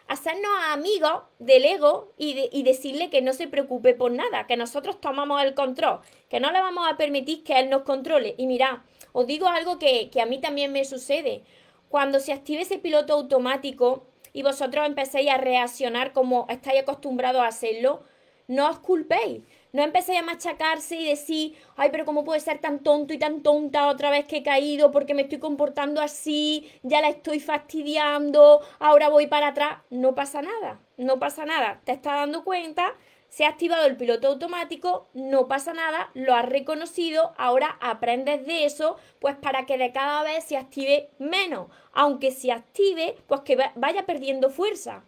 hacernos 0.07 0.51
amigos 0.71 1.21
del 1.37 1.63
ego 1.65 2.13
y, 2.17 2.63
decirle 2.63 3.09
que 3.09 3.21
no 3.21 3.31
se 3.31 3.47
preocupe 3.47 3.93
por 3.93 4.11
nada, 4.11 4.47
que 4.47 4.57
nosotros 4.57 4.99
tomamos 4.99 5.41
el 5.43 5.53
control, 5.53 6.01
que 6.29 6.39
no 6.39 6.51
le 6.51 6.59
vamos 6.59 6.87
a 6.91 6.97
permitir 6.97 7.43
que 7.43 7.59
él 7.59 7.69
nos 7.69 7.83
controle. 7.83 8.35
Y 8.37 8.47
mira, 8.47 8.83
os 9.13 9.27
digo 9.27 9.47
algo 9.47 9.77
que, 9.79 10.09
que 10.09 10.19
a 10.19 10.25
mí 10.25 10.41
también 10.41 10.71
me 10.71 10.83
sucede. 10.83 11.43
Cuando 11.89 12.19
se 12.19 12.33
active 12.33 12.63
ese 12.63 12.79
piloto 12.79 13.13
automático 13.13 14.07
y 14.33 14.41
vosotros 14.41 14.85
empecéis 14.85 15.29
a 15.29 15.37
reaccionar 15.37 16.11
como 16.11 16.47
estáis 16.49 16.81
acostumbrados 16.81 17.41
a 17.41 17.47
hacerlo, 17.47 18.03
no 18.47 18.67
os 18.69 18.79
culpéis. 18.79 19.43
No 19.71 19.83
empecé 19.83 20.17
a 20.17 20.23
machacarse 20.23 20.95
y 20.95 21.05
decir, 21.05 21.55
ay, 21.75 21.89
pero 21.91 22.03
¿cómo 22.03 22.23
puede 22.23 22.39
ser 22.39 22.59
tan 22.59 22.79
tonto 22.79 23.13
y 23.13 23.19
tan 23.19 23.43
tonta 23.43 23.87
otra 23.87 24.09
vez 24.09 24.25
que 24.25 24.37
he 24.37 24.43
caído 24.43 24.89
porque 24.91 25.13
me 25.13 25.21
estoy 25.21 25.37
comportando 25.37 26.01
así, 26.01 26.71
ya 26.81 27.01
la 27.01 27.09
estoy 27.09 27.39
fastidiando, 27.39 28.61
ahora 28.79 29.09
voy 29.09 29.27
para 29.27 29.49
atrás? 29.49 29.77
No 29.91 30.15
pasa 30.15 30.41
nada, 30.41 30.79
no 30.97 31.19
pasa 31.19 31.45
nada. 31.45 31.81
Te 31.83 31.91
estás 31.91 32.13
dando 32.13 32.43
cuenta, 32.43 32.95
se 33.29 33.45
ha 33.45 33.49
activado 33.49 33.85
el 33.85 33.95
piloto 33.95 34.27
automático, 34.27 35.07
no 35.13 35.47
pasa 35.47 35.73
nada, 35.73 36.09
lo 36.15 36.33
has 36.33 36.49
reconocido, 36.49 37.33
ahora 37.37 37.77
aprendes 37.79 38.47
de 38.47 38.65
eso, 38.65 38.97
pues 39.19 39.35
para 39.35 39.67
que 39.67 39.77
de 39.77 39.91
cada 39.91 40.23
vez 40.23 40.45
se 40.45 40.57
active 40.57 41.11
menos, 41.19 41.67
aunque 41.93 42.31
se 42.31 42.51
active, 42.51 43.17
pues 43.27 43.41
que 43.41 43.55
vaya 43.75 44.07
perdiendo 44.07 44.49
fuerza. 44.49 45.03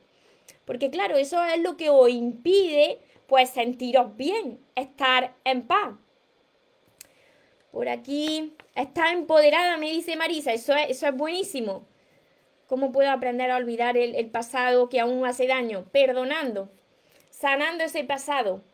Porque 0.66 0.92
claro, 0.92 1.18
eso 1.18 1.44
es 1.44 1.60
lo 1.62 1.76
que 1.78 1.90
os 1.90 2.10
impide 2.10 3.02
pues 3.32 3.50
sentiros 3.52 4.18
bien, 4.18 4.60
estar 4.76 5.34
en 5.46 5.66
paz. 5.66 5.94
Por 7.72 7.88
aquí, 7.88 8.58
está 8.76 9.14
empoderada, 9.14 9.78
me 9.78 9.90
dice 9.90 10.18
Marisa, 10.18 10.52
eso 10.52 10.76
es, 10.76 10.90
eso 10.90 11.08
es 11.08 11.16
buenísimo. 11.16 11.88
¿Cómo 12.68 12.92
puedo 12.92 13.10
aprender 13.10 13.50
a 13.50 13.56
olvidar 13.56 13.96
el, 13.96 14.30
pasado 14.32 14.90
que 14.90 15.00
aún 15.00 15.26
hace 15.26 15.48
daño? 15.48 15.86
Perdonando, 15.94 16.74
sanando 17.30 17.86
ese 17.86 18.04
pasado. 18.04 18.66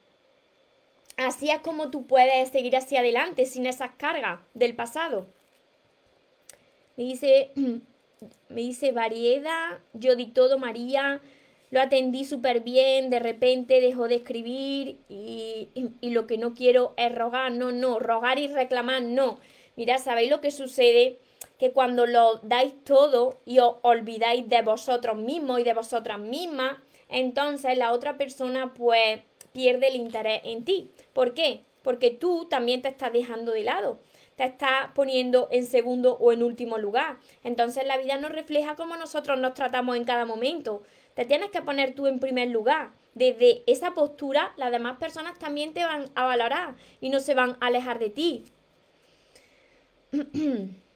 Así 1.17 1.51
es 1.51 1.59
como 1.59 1.91
tú 1.91 2.07
puedes 2.07 2.49
seguir 2.49 2.75
hacia 2.77 3.01
adelante 3.01 3.45
sin 3.45 3.67
esas 3.67 3.91
cargas 3.95 4.39
del 4.55 4.75
pasado. 4.75 5.27
Me 6.95 7.03
dice, 7.03 7.51
me 8.49 8.61
dice 8.61 8.91
Variedad, 8.91 9.77
yo 9.93 10.15
di 10.15 10.25
todo, 10.25 10.57
María, 10.57 11.21
lo 11.69 11.81
atendí 11.81 12.25
súper 12.25 12.61
bien, 12.61 13.09
de 13.09 13.19
repente 13.19 13.81
dejó 13.81 14.07
de 14.07 14.15
escribir 14.15 14.99
y, 15.09 15.69
lo 16.01 16.27
que 16.27 16.37
no 16.37 16.53
quiero 16.53 16.93
es 16.97 17.13
rogar, 17.13 17.51
no, 17.51 17.71
no, 17.71 17.99
rogar 17.99 18.39
y 18.39 18.47
reclamar, 18.47 19.01
no. 19.01 19.39
Mira, 19.75 19.97
¿sabéis 19.97 20.31
lo 20.31 20.41
que 20.41 20.51
sucede? 20.51 21.19
Que 21.59 21.71
cuando 21.71 22.05
lo 22.05 22.39
dais 22.43 22.73
todo 22.83 23.39
y 23.45 23.59
os 23.59 23.75
olvidáis 23.81 24.47
de 24.47 24.61
vosotros 24.61 25.17
mismos 25.17 25.59
y 25.59 25.63
de 25.63 25.73
vosotras 25.73 26.19
mismas, 26.19 26.77
entonces 27.09 27.77
la 27.77 27.91
otra 27.91 28.17
persona 28.17 28.73
pues 28.73 29.19
pierde 29.51 29.89
el 29.89 29.95
interés 29.95 30.41
en 30.45 30.63
ti. 30.63 30.89
¿Por 31.13 31.33
qué? 31.33 31.61
Porque 31.83 32.11
tú 32.11 32.47
también 32.49 32.81
te 32.81 32.89
estás 32.89 33.11
dejando 33.13 33.51
de 33.51 33.63
lado 33.63 33.99
te 34.37 34.45
estás 34.45 34.91
poniendo 34.93 35.49
en 35.51 35.65
segundo 35.65 36.15
o 36.19 36.31
en 36.31 36.43
último 36.43 36.77
lugar. 36.77 37.17
Entonces 37.43 37.85
la 37.87 37.97
vida 37.97 38.17
nos 38.17 38.31
refleja 38.31 38.75
cómo 38.75 38.95
nosotros 38.95 39.39
nos 39.39 39.55
tratamos 39.55 39.97
en 39.97 40.05
cada 40.05 40.25
momento. 40.25 40.83
Te 41.17 41.25
tienes 41.25 41.49
que 41.49 41.63
poner 41.63 41.95
tú 41.95 42.05
en 42.05 42.19
primer 42.19 42.49
lugar. 42.49 42.91
Desde 43.15 43.63
esa 43.65 43.95
postura, 43.95 44.53
las 44.55 44.71
demás 44.71 44.97
personas 44.97 45.39
también 45.39 45.73
te 45.73 45.83
van 45.83 46.11
a 46.13 46.25
valorar 46.25 46.75
y 47.01 47.09
no 47.09 47.19
se 47.19 47.33
van 47.33 47.57
a 47.59 47.65
alejar 47.65 47.97
de 47.97 48.11
ti. 48.11 48.45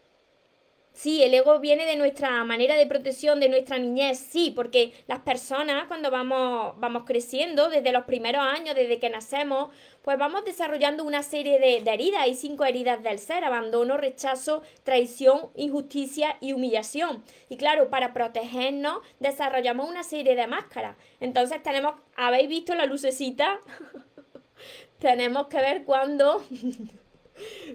Sí, 0.93 1.23
el 1.23 1.34
ego 1.34 1.60
viene 1.60 1.86
de 1.86 1.95
nuestra 1.95 2.43
manera 2.43 2.75
de 2.75 2.86
protección, 2.86 3.39
de 3.39 3.49
nuestra 3.49 3.80
niñez, 3.80 4.19
sí, 4.19 4.51
porque 4.54 4.93
las 5.08 5.19
personas 5.19 5.88
cuando 5.88 6.12
vamos, 6.12 6.73
vamos 6.80 7.04
creciendo, 7.06 7.69
desde 7.69 7.91
los 7.91 8.04
primeros 8.04 8.43
años, 8.43 8.75
desde 8.75 8.99
que 8.99 9.10
nacemos, 9.10 9.69
pues 10.01 10.17
vamos 10.17 10.43
desarrollando 10.43 11.04
una 11.04 11.23
serie 11.23 11.60
de, 11.60 11.77
heridas. 11.77 12.21
Hay 12.23 12.36
cinco 12.36 12.65
heridas 12.65 13.01
del 13.04 13.19
ser, 13.19 13.43
abandono, 13.43 13.97
rechazo, 13.97 14.63
traición, 14.84 15.49
injusticia 15.56 16.38
y 16.41 16.54
humillación. 16.54 17.23
Y 17.49 17.58
claro, 17.58 17.89
para 17.89 18.13
protegernos 18.13 18.99
desarrollamos 19.19 19.89
una 19.89 20.04
serie 20.04 20.36
de 20.36 20.47
máscaras. 20.47 20.97
Entonces 21.19 21.63
tenemos, 21.63 21.95
¿habéis 22.15 22.49
visto 22.49 22.75
la 22.75 22.86
lucecita? 22.86 23.60
tenemos 24.99 25.47
que 25.47 25.58
ver 25.58 25.84
cuándo 25.84 26.43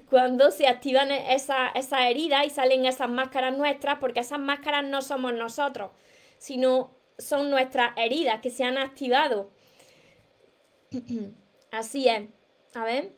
cuando 0.09 0.51
se 0.51 0.67
activan 0.67 1.11
esas 1.11 1.71
esa 1.75 2.09
heridas 2.09 2.47
y 2.47 2.51
salen 2.51 2.87
esas 2.87 3.09
máscaras 3.09 3.57
nuestras, 3.57 3.99
porque 3.99 4.21
esas 4.21 4.39
máscaras 4.39 4.85
no 4.85 5.03
somos 5.03 5.35
nosotros, 5.35 5.91
sino 6.39 6.97
son 7.19 7.51
nuestras 7.51 7.93
heridas 7.97 8.41
que 8.41 8.51
se 8.51 8.65
han 8.65 8.79
activado. 8.79 9.51
Así 11.71 12.09
es. 12.09 12.29
A 12.75 12.85
ver, 12.85 13.13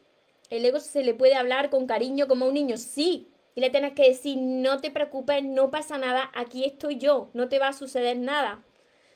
el 0.50 0.64
ego 0.64 0.80
se 0.80 1.02
le 1.02 1.14
puede 1.14 1.34
hablar 1.34 1.70
con 1.70 1.86
cariño 1.86 2.28
como 2.28 2.44
a 2.44 2.48
un 2.48 2.54
niño, 2.54 2.76
sí. 2.76 3.28
Y 3.54 3.60
le 3.60 3.70
tienes 3.70 3.92
que 3.94 4.08
decir, 4.08 4.38
no 4.38 4.80
te 4.80 4.90
preocupes, 4.90 5.42
no 5.42 5.70
pasa 5.70 5.98
nada, 5.98 6.30
aquí 6.34 6.64
estoy 6.64 6.96
yo, 6.98 7.30
no 7.34 7.48
te 7.48 7.58
va 7.58 7.68
a 7.68 7.72
suceder 7.72 8.16
nada. 8.16 8.64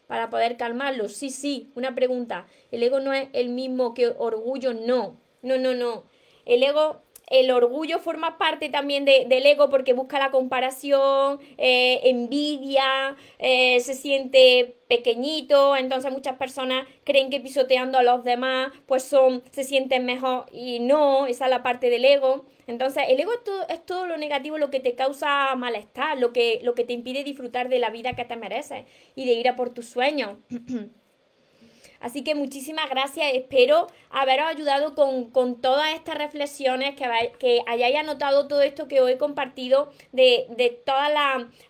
Para 0.09 0.31
poder 0.31 0.57
calmarlo, 0.57 1.09
sí, 1.09 1.31
sí. 1.31 1.71
Una 1.77 1.95
pregunta, 1.95 2.47
¿el 2.71 2.83
ego 2.83 3.01
no 3.01 3.13
es 3.13 3.29
el 3.33 3.51
mismo 3.51 3.95
que 3.95 4.09
orgullo? 4.09 4.75
No, 4.75 5.17
no, 5.43 5.59
no, 5.59 5.75
no. 5.75 6.05
El 6.45 6.63
ego 6.65 7.03
el 7.29 7.51
orgullo 7.51 7.99
forma 7.99 8.39
parte 8.39 8.69
también 8.69 9.05
del 9.05 9.47
ego 9.47 9.71
porque 9.71 9.93
busca 9.93 10.19
la 10.19 10.31
comparación, 10.31 11.41
eh, 11.57 12.01
envidia, 12.05 13.17
eh, 13.39 13.81
se 13.81 13.95
siente 13.95 14.77
pequeñito, 14.89 15.77
entonces 15.77 16.13
muchas 16.13 16.37
personas 16.37 16.87
creen 17.05 17.31
que 17.31 17.41
pisoteando 17.41 17.99
a 17.99 18.03
los 18.03 18.25
demás 18.25 18.73
pues 18.87 19.03
son, 19.05 19.43
se 19.51 19.65
sienten 19.65 20.05
mejor 20.05 20.47
y 20.53 20.81
no, 20.81 21.27
esa 21.27 21.47
es 21.47 21.51
la 21.51 21.63
parte 21.63 21.91
del 21.91 22.05
ego. 22.05 22.45
Entonces 22.67 23.05
el 23.09 23.19
ego 23.19 23.33
es 23.33 23.43
todo, 23.45 23.69
es 23.69 23.85
todo 23.85 24.07
lo 24.07 24.17
negativo, 24.17 24.59
lo 24.59 24.71
que 24.71 24.81
te 24.81 24.95
causa 24.95 25.55
malestar, 25.57 26.19
lo 26.19 26.33
que, 26.33 26.61
lo 26.63 26.75
que 26.75 26.85
te 26.85 26.93
impide 26.93 27.25
disfrutar 27.25 27.69
de 27.69 27.79
la 27.79 27.91
vida 27.91 28.15
que 28.15 28.25
te 28.25 28.37
mereces 28.37 28.85
y 29.15 29.27
de 29.27 29.33
ir 29.33 29.49
a 29.49 29.57
por 29.57 29.71
tus 29.71 29.89
sueños. 29.89 30.37
Así 32.03 32.25
que 32.25 32.35
muchísimas 32.35 32.91
gracias. 32.91 33.33
Espero 33.33 33.87
haberos 34.11 34.47
ayudado 34.47 34.95
con, 34.95 35.61
todas 35.61 35.95
estas 35.95 36.17
reflexiones, 36.17 36.95
que, 36.97 37.33
que 37.39 37.63
hayáis 37.67 37.97
anotado 37.97 38.49
todo 38.49 38.61
esto 38.61 38.89
que 38.89 39.01
os 39.01 39.09
he 39.09 39.17
compartido 39.19 39.91
de, 40.11 40.83
todas 40.85 41.11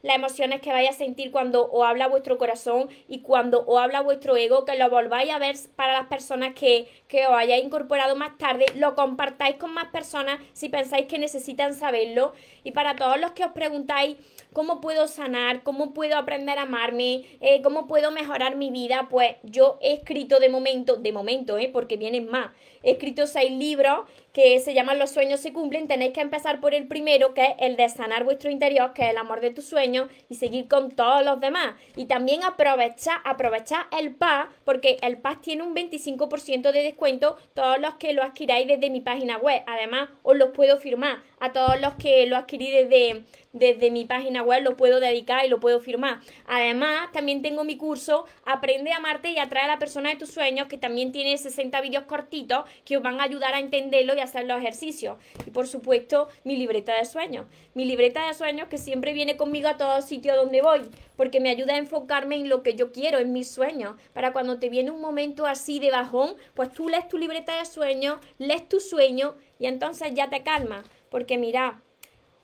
las 0.03 0.17
emociones 0.17 0.61
que 0.61 0.73
vais 0.73 0.89
a 0.89 0.93
sentir 0.93 1.31
cuando 1.31 1.71
os 1.71 1.85
habla 1.85 2.09
vuestro 2.09 2.39
corazón 2.39 2.89
y 3.09 3.21
cuando 3.21 3.65
os 3.67 3.79
habla 3.79 4.01
vuestro 4.01 4.37
ego, 4.37 4.65
que 4.65 4.77
lo 4.77 4.89
volváis 4.91 5.31
a 5.31 5.39
ver 5.39 5.57
para 5.77 5.93
las 5.93 6.07
personas 6.07 6.55
que, 6.55 6.89
que 7.09 7.27
os 7.27 7.35
hayáis 7.35 7.65
incorporado 7.65 8.17
más 8.17 8.39
tarde, 8.39 8.67
lo 8.77 8.95
compartáis 8.95 9.57
con 9.57 9.73
más 9.75 9.89
personas 9.89 10.41
si 10.55 10.69
pensáis 10.69 11.07
que 11.07 11.19
necesitan 11.19 11.75
saberlo. 11.75 12.33
Y 12.65 12.73
para 12.73 12.97
todos 12.97 13.21
los 13.21 13.33
que 13.33 13.45
os 13.45 13.53
preguntáis, 13.53 14.17
cómo 14.53 14.81
puedo 14.81 15.09
sanar, 15.09 15.63
cómo 15.63 15.93
puedo 15.93 16.17
aprender 16.17 16.59
a 16.59 16.63
amarme, 16.63 17.25
eh, 17.41 17.63
cómo 17.63 17.87
puedo 17.87 18.11
mejorar 18.11 18.57
mi 18.57 18.71
vida, 18.71 19.09
pues 19.11 19.37
yo 19.43 19.79
he 19.81 19.95
de 20.29 20.49
momento, 20.49 20.97
de 20.97 21.13
momento, 21.13 21.59
eh, 21.59 21.71
porque 21.73 21.97
vienen 21.97 22.29
más, 22.29 22.51
he 22.83 22.93
escrito 22.93 23.27
seis 23.27 23.51
libros 23.51 24.09
que 24.33 24.59
se 24.61 24.73
llaman 24.73 24.99
Los 24.99 25.11
sueños 25.11 25.41
se 25.41 25.53
cumplen, 25.53 25.89
tenéis 25.89 26.13
que 26.13 26.21
empezar 26.21 26.61
por 26.61 26.75
el 26.75 26.89
primero, 26.89 27.35
que 27.35 27.43
es 27.45 27.55
el 27.59 27.77
de 27.77 27.89
sanar 27.89 28.25
vuestro 28.25 28.51
interior, 28.51 28.95
que 28.95 29.03
es 29.03 29.11
el 29.11 29.19
amor 29.19 29.41
de 29.41 29.51
tus 29.51 29.67
sueños, 29.67 30.09
y 30.29 30.37
seguir 30.37 30.69
con 30.69 30.91
todos 30.91 31.25
los 31.25 31.39
demás. 31.39 31.75
Y 31.97 32.07
también 32.07 32.43
aprovechar, 32.43 33.21
aprovechar 33.25 33.87
el 33.99 34.15
PAS, 34.15 34.49
porque 34.65 34.97
el 35.03 35.19
PAS 35.19 35.43
tiene 35.43 35.63
un 35.63 35.75
25% 35.75 36.73
de 36.73 36.83
descuento 36.83 37.37
todos 37.55 37.79
los 37.79 37.95
que 37.97 38.15
lo 38.15 38.23
adquiráis 38.23 38.67
desde 38.67 38.89
mi 38.89 39.01
página 39.01 39.37
web. 39.37 39.63
Además, 39.67 40.09
os 40.23 40.37
los 40.37 40.51
puedo 40.51 40.79
firmar 40.79 41.23
a 41.39 41.53
todos 41.53 41.79
los 41.81 41.95
que 41.95 42.25
lo 42.27 42.37
adquirí 42.37 42.71
desde, 42.71 43.25
desde 43.53 43.91
mi 43.91 44.05
página 44.05 44.43
web, 44.43 44.63
lo 44.63 44.77
puedo 44.77 45.01
dedicar 45.01 45.45
y 45.45 45.49
lo 45.49 45.61
puedo 45.61 45.81
firmar. 45.81 46.21
Además, 46.47 47.13
también 47.13 47.43
tengo 47.43 47.65
mi 47.65 47.77
curso 47.77 48.27
Aprende 48.45 48.93
a 48.93 48.97
amarte 48.97 49.31
y 49.31 49.39
atrae 49.39 49.65
a 49.65 49.69
la 49.69 49.79
persona 49.79 50.11
de 50.11 50.17
tus 50.17 50.31
sueños, 50.31 50.67
que 50.67 50.79
también 50.79 51.13
tiene 51.13 51.37
60 51.39 51.81
vídeos 51.81 52.05
cortitos 52.05 52.65
que 52.85 52.97
os 52.97 53.03
van 53.03 53.21
a 53.21 53.25
ayudar 53.25 53.55
a 53.55 53.61
entenderlo 53.61 54.15
y 54.15 54.21
hacer 54.21 54.47
los 54.47 54.59
ejercicios. 54.59 55.17
Y 55.47 55.51
por 55.51 55.69
supuesto, 55.69 56.29
mi 56.45 56.57
libreta 56.57 56.97
de 56.97 57.05
sueños. 57.05 57.47
Mi 57.75 57.85
libreta 57.85 58.27
de 58.27 58.35
sueños 58.35 58.69
que 58.69 58.79
siempre 58.79 59.13
viene 59.13 59.37
conmigo 59.37 59.69
a 59.69 59.77
todos 59.77 60.05
sitios 60.05 60.37
donde 60.37 60.61
voy, 60.61 60.81
porque 61.17 61.41
me 61.41 61.51
ayuda 61.51 61.75
a 61.75 61.79
enfocarme 61.79 62.37
en 62.37 62.49
lo 62.49 62.63
que 62.63 62.75
yo 62.75 62.93
quiero, 62.93 63.19
en 63.19 63.33
mis 63.33 63.51
sueños. 63.51 63.97
Para 64.13 64.33
cuando 64.33 64.59
te 64.59 64.69
viene 64.69 64.91
un 64.91 65.01
momento 65.01 65.47
así 65.47 65.79
de 65.79 65.91
bajón, 65.91 66.35
pues 66.55 66.73
tú 66.73 66.89
lees 66.89 67.09
tu 67.09 67.19
libreta 67.19 67.57
de 67.59 67.65
sueños, 67.65 68.19
lees 68.39 68.69
tu 68.69 68.81
sueño 68.81 69.37
y 69.59 69.67
entonces 69.67 70.13
ya 70.15 70.29
te 70.29 70.43
calma. 70.43 70.85
Porque 71.11 71.39
mira, 71.39 71.81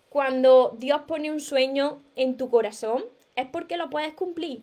cuando 0.09 0.75
Dios 0.79 1.03
pone 1.07 1.31
un 1.31 1.41
sueño 1.41 2.03
en 2.17 2.37
tu 2.37 2.51
corazón, 2.51 3.05
es 3.37 3.47
porque 3.47 3.77
lo 3.77 3.91
puedes 3.91 4.15
cumplir. 4.15 4.63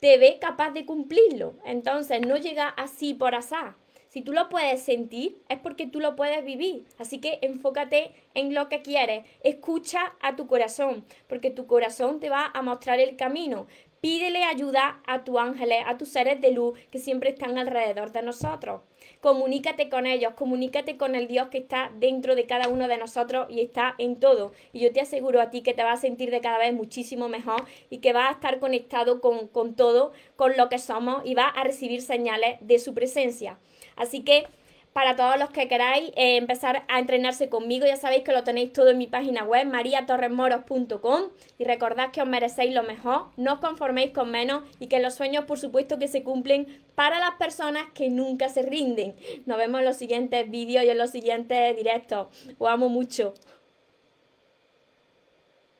Te 0.00 0.18
ve 0.18 0.38
capaz 0.40 0.70
de 0.70 0.84
cumplirlo. 0.84 1.54
Entonces 1.64 2.26
no 2.26 2.36
llega 2.36 2.68
así 2.68 3.14
por 3.14 3.34
azar. 3.34 3.76
Si 4.08 4.22
tú 4.22 4.32
lo 4.32 4.48
puedes 4.48 4.82
sentir, 4.82 5.40
es 5.48 5.60
porque 5.60 5.86
tú 5.86 6.00
lo 6.00 6.16
puedes 6.16 6.44
vivir. 6.44 6.84
Así 6.98 7.20
que 7.20 7.38
enfócate 7.42 8.12
en 8.34 8.54
lo 8.54 8.68
que 8.68 8.82
quieres. 8.82 9.24
Escucha 9.44 10.14
a 10.20 10.34
tu 10.34 10.48
corazón, 10.48 11.04
porque 11.28 11.50
tu 11.50 11.68
corazón 11.68 12.18
te 12.18 12.28
va 12.28 12.50
a 12.52 12.62
mostrar 12.62 12.98
el 12.98 13.16
camino. 13.16 13.68
Pídele 14.00 14.42
ayuda 14.42 15.00
a 15.06 15.22
tus 15.22 15.38
ángeles, 15.38 15.84
a 15.86 15.96
tus 15.96 16.08
seres 16.08 16.40
de 16.40 16.50
luz 16.50 16.76
que 16.90 16.98
siempre 16.98 17.30
están 17.30 17.56
alrededor 17.56 18.10
de 18.10 18.22
nosotros. 18.22 18.80
Comunícate 19.20 19.90
con 19.90 20.06
ellos, 20.06 20.32
comunícate 20.34 20.96
con 20.96 21.14
el 21.14 21.28
Dios 21.28 21.48
que 21.48 21.58
está 21.58 21.92
dentro 21.94 22.34
de 22.34 22.46
cada 22.46 22.68
uno 22.68 22.88
de 22.88 22.96
nosotros 22.96 23.48
y 23.50 23.60
está 23.60 23.94
en 23.98 24.18
todo. 24.18 24.52
Y 24.72 24.80
yo 24.80 24.92
te 24.92 25.02
aseguro 25.02 25.42
a 25.42 25.50
ti 25.50 25.60
que 25.60 25.74
te 25.74 25.82
vas 25.82 25.98
a 25.98 26.00
sentir 26.00 26.30
de 26.30 26.40
cada 26.40 26.58
vez 26.58 26.72
muchísimo 26.72 27.28
mejor 27.28 27.66
y 27.90 27.98
que 27.98 28.14
vas 28.14 28.30
a 28.30 28.32
estar 28.32 28.58
conectado 28.60 29.20
con, 29.20 29.48
con 29.48 29.74
todo, 29.74 30.12
con 30.36 30.56
lo 30.56 30.70
que 30.70 30.78
somos 30.78 31.22
y 31.26 31.34
vas 31.34 31.52
a 31.54 31.64
recibir 31.64 32.00
señales 32.00 32.56
de 32.62 32.78
su 32.78 32.94
presencia. 32.94 33.58
Así 33.94 34.22
que 34.22 34.46
para 34.92 35.16
todos 35.16 35.38
los 35.38 35.50
que 35.50 35.68
queráis 35.68 36.10
eh, 36.16 36.36
empezar 36.36 36.84
a 36.88 36.98
entrenarse 36.98 37.48
conmigo. 37.48 37.86
Ya 37.86 37.96
sabéis 37.96 38.24
que 38.24 38.32
lo 38.32 38.44
tenéis 38.44 38.72
todo 38.72 38.90
en 38.90 38.98
mi 38.98 39.06
página 39.06 39.44
web, 39.44 39.66
mariatorresmoros.com. 39.66 41.22
Y 41.58 41.64
recordad 41.64 42.10
que 42.10 42.22
os 42.22 42.28
merecéis 42.28 42.74
lo 42.74 42.82
mejor, 42.82 43.26
no 43.36 43.54
os 43.54 43.60
conforméis 43.60 44.12
con 44.12 44.30
menos 44.30 44.64
y 44.78 44.88
que 44.88 45.00
los 45.00 45.14
sueños, 45.14 45.44
por 45.44 45.58
supuesto, 45.58 45.98
que 45.98 46.08
se 46.08 46.22
cumplen 46.22 46.82
para 46.94 47.18
las 47.18 47.32
personas 47.32 47.84
que 47.94 48.10
nunca 48.10 48.48
se 48.48 48.62
rinden. 48.62 49.14
Nos 49.46 49.58
vemos 49.58 49.80
en 49.80 49.86
los 49.86 49.96
siguientes 49.96 50.50
vídeos 50.50 50.84
y 50.84 50.90
en 50.90 50.98
los 50.98 51.10
siguientes 51.10 51.76
directos. 51.76 52.28
Os 52.58 52.68
amo 52.68 52.88
mucho. 52.88 53.34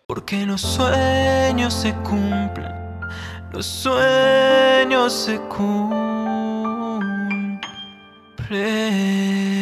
Porque 0.07 0.45
los 0.45 0.61
sueños 0.61 1.73
se 1.73 1.93
cumplen, 2.03 2.73
los 3.53 3.65
sueños 3.65 5.13
se 5.13 5.39
cumplen. 5.43 6.10
play. 8.51 9.60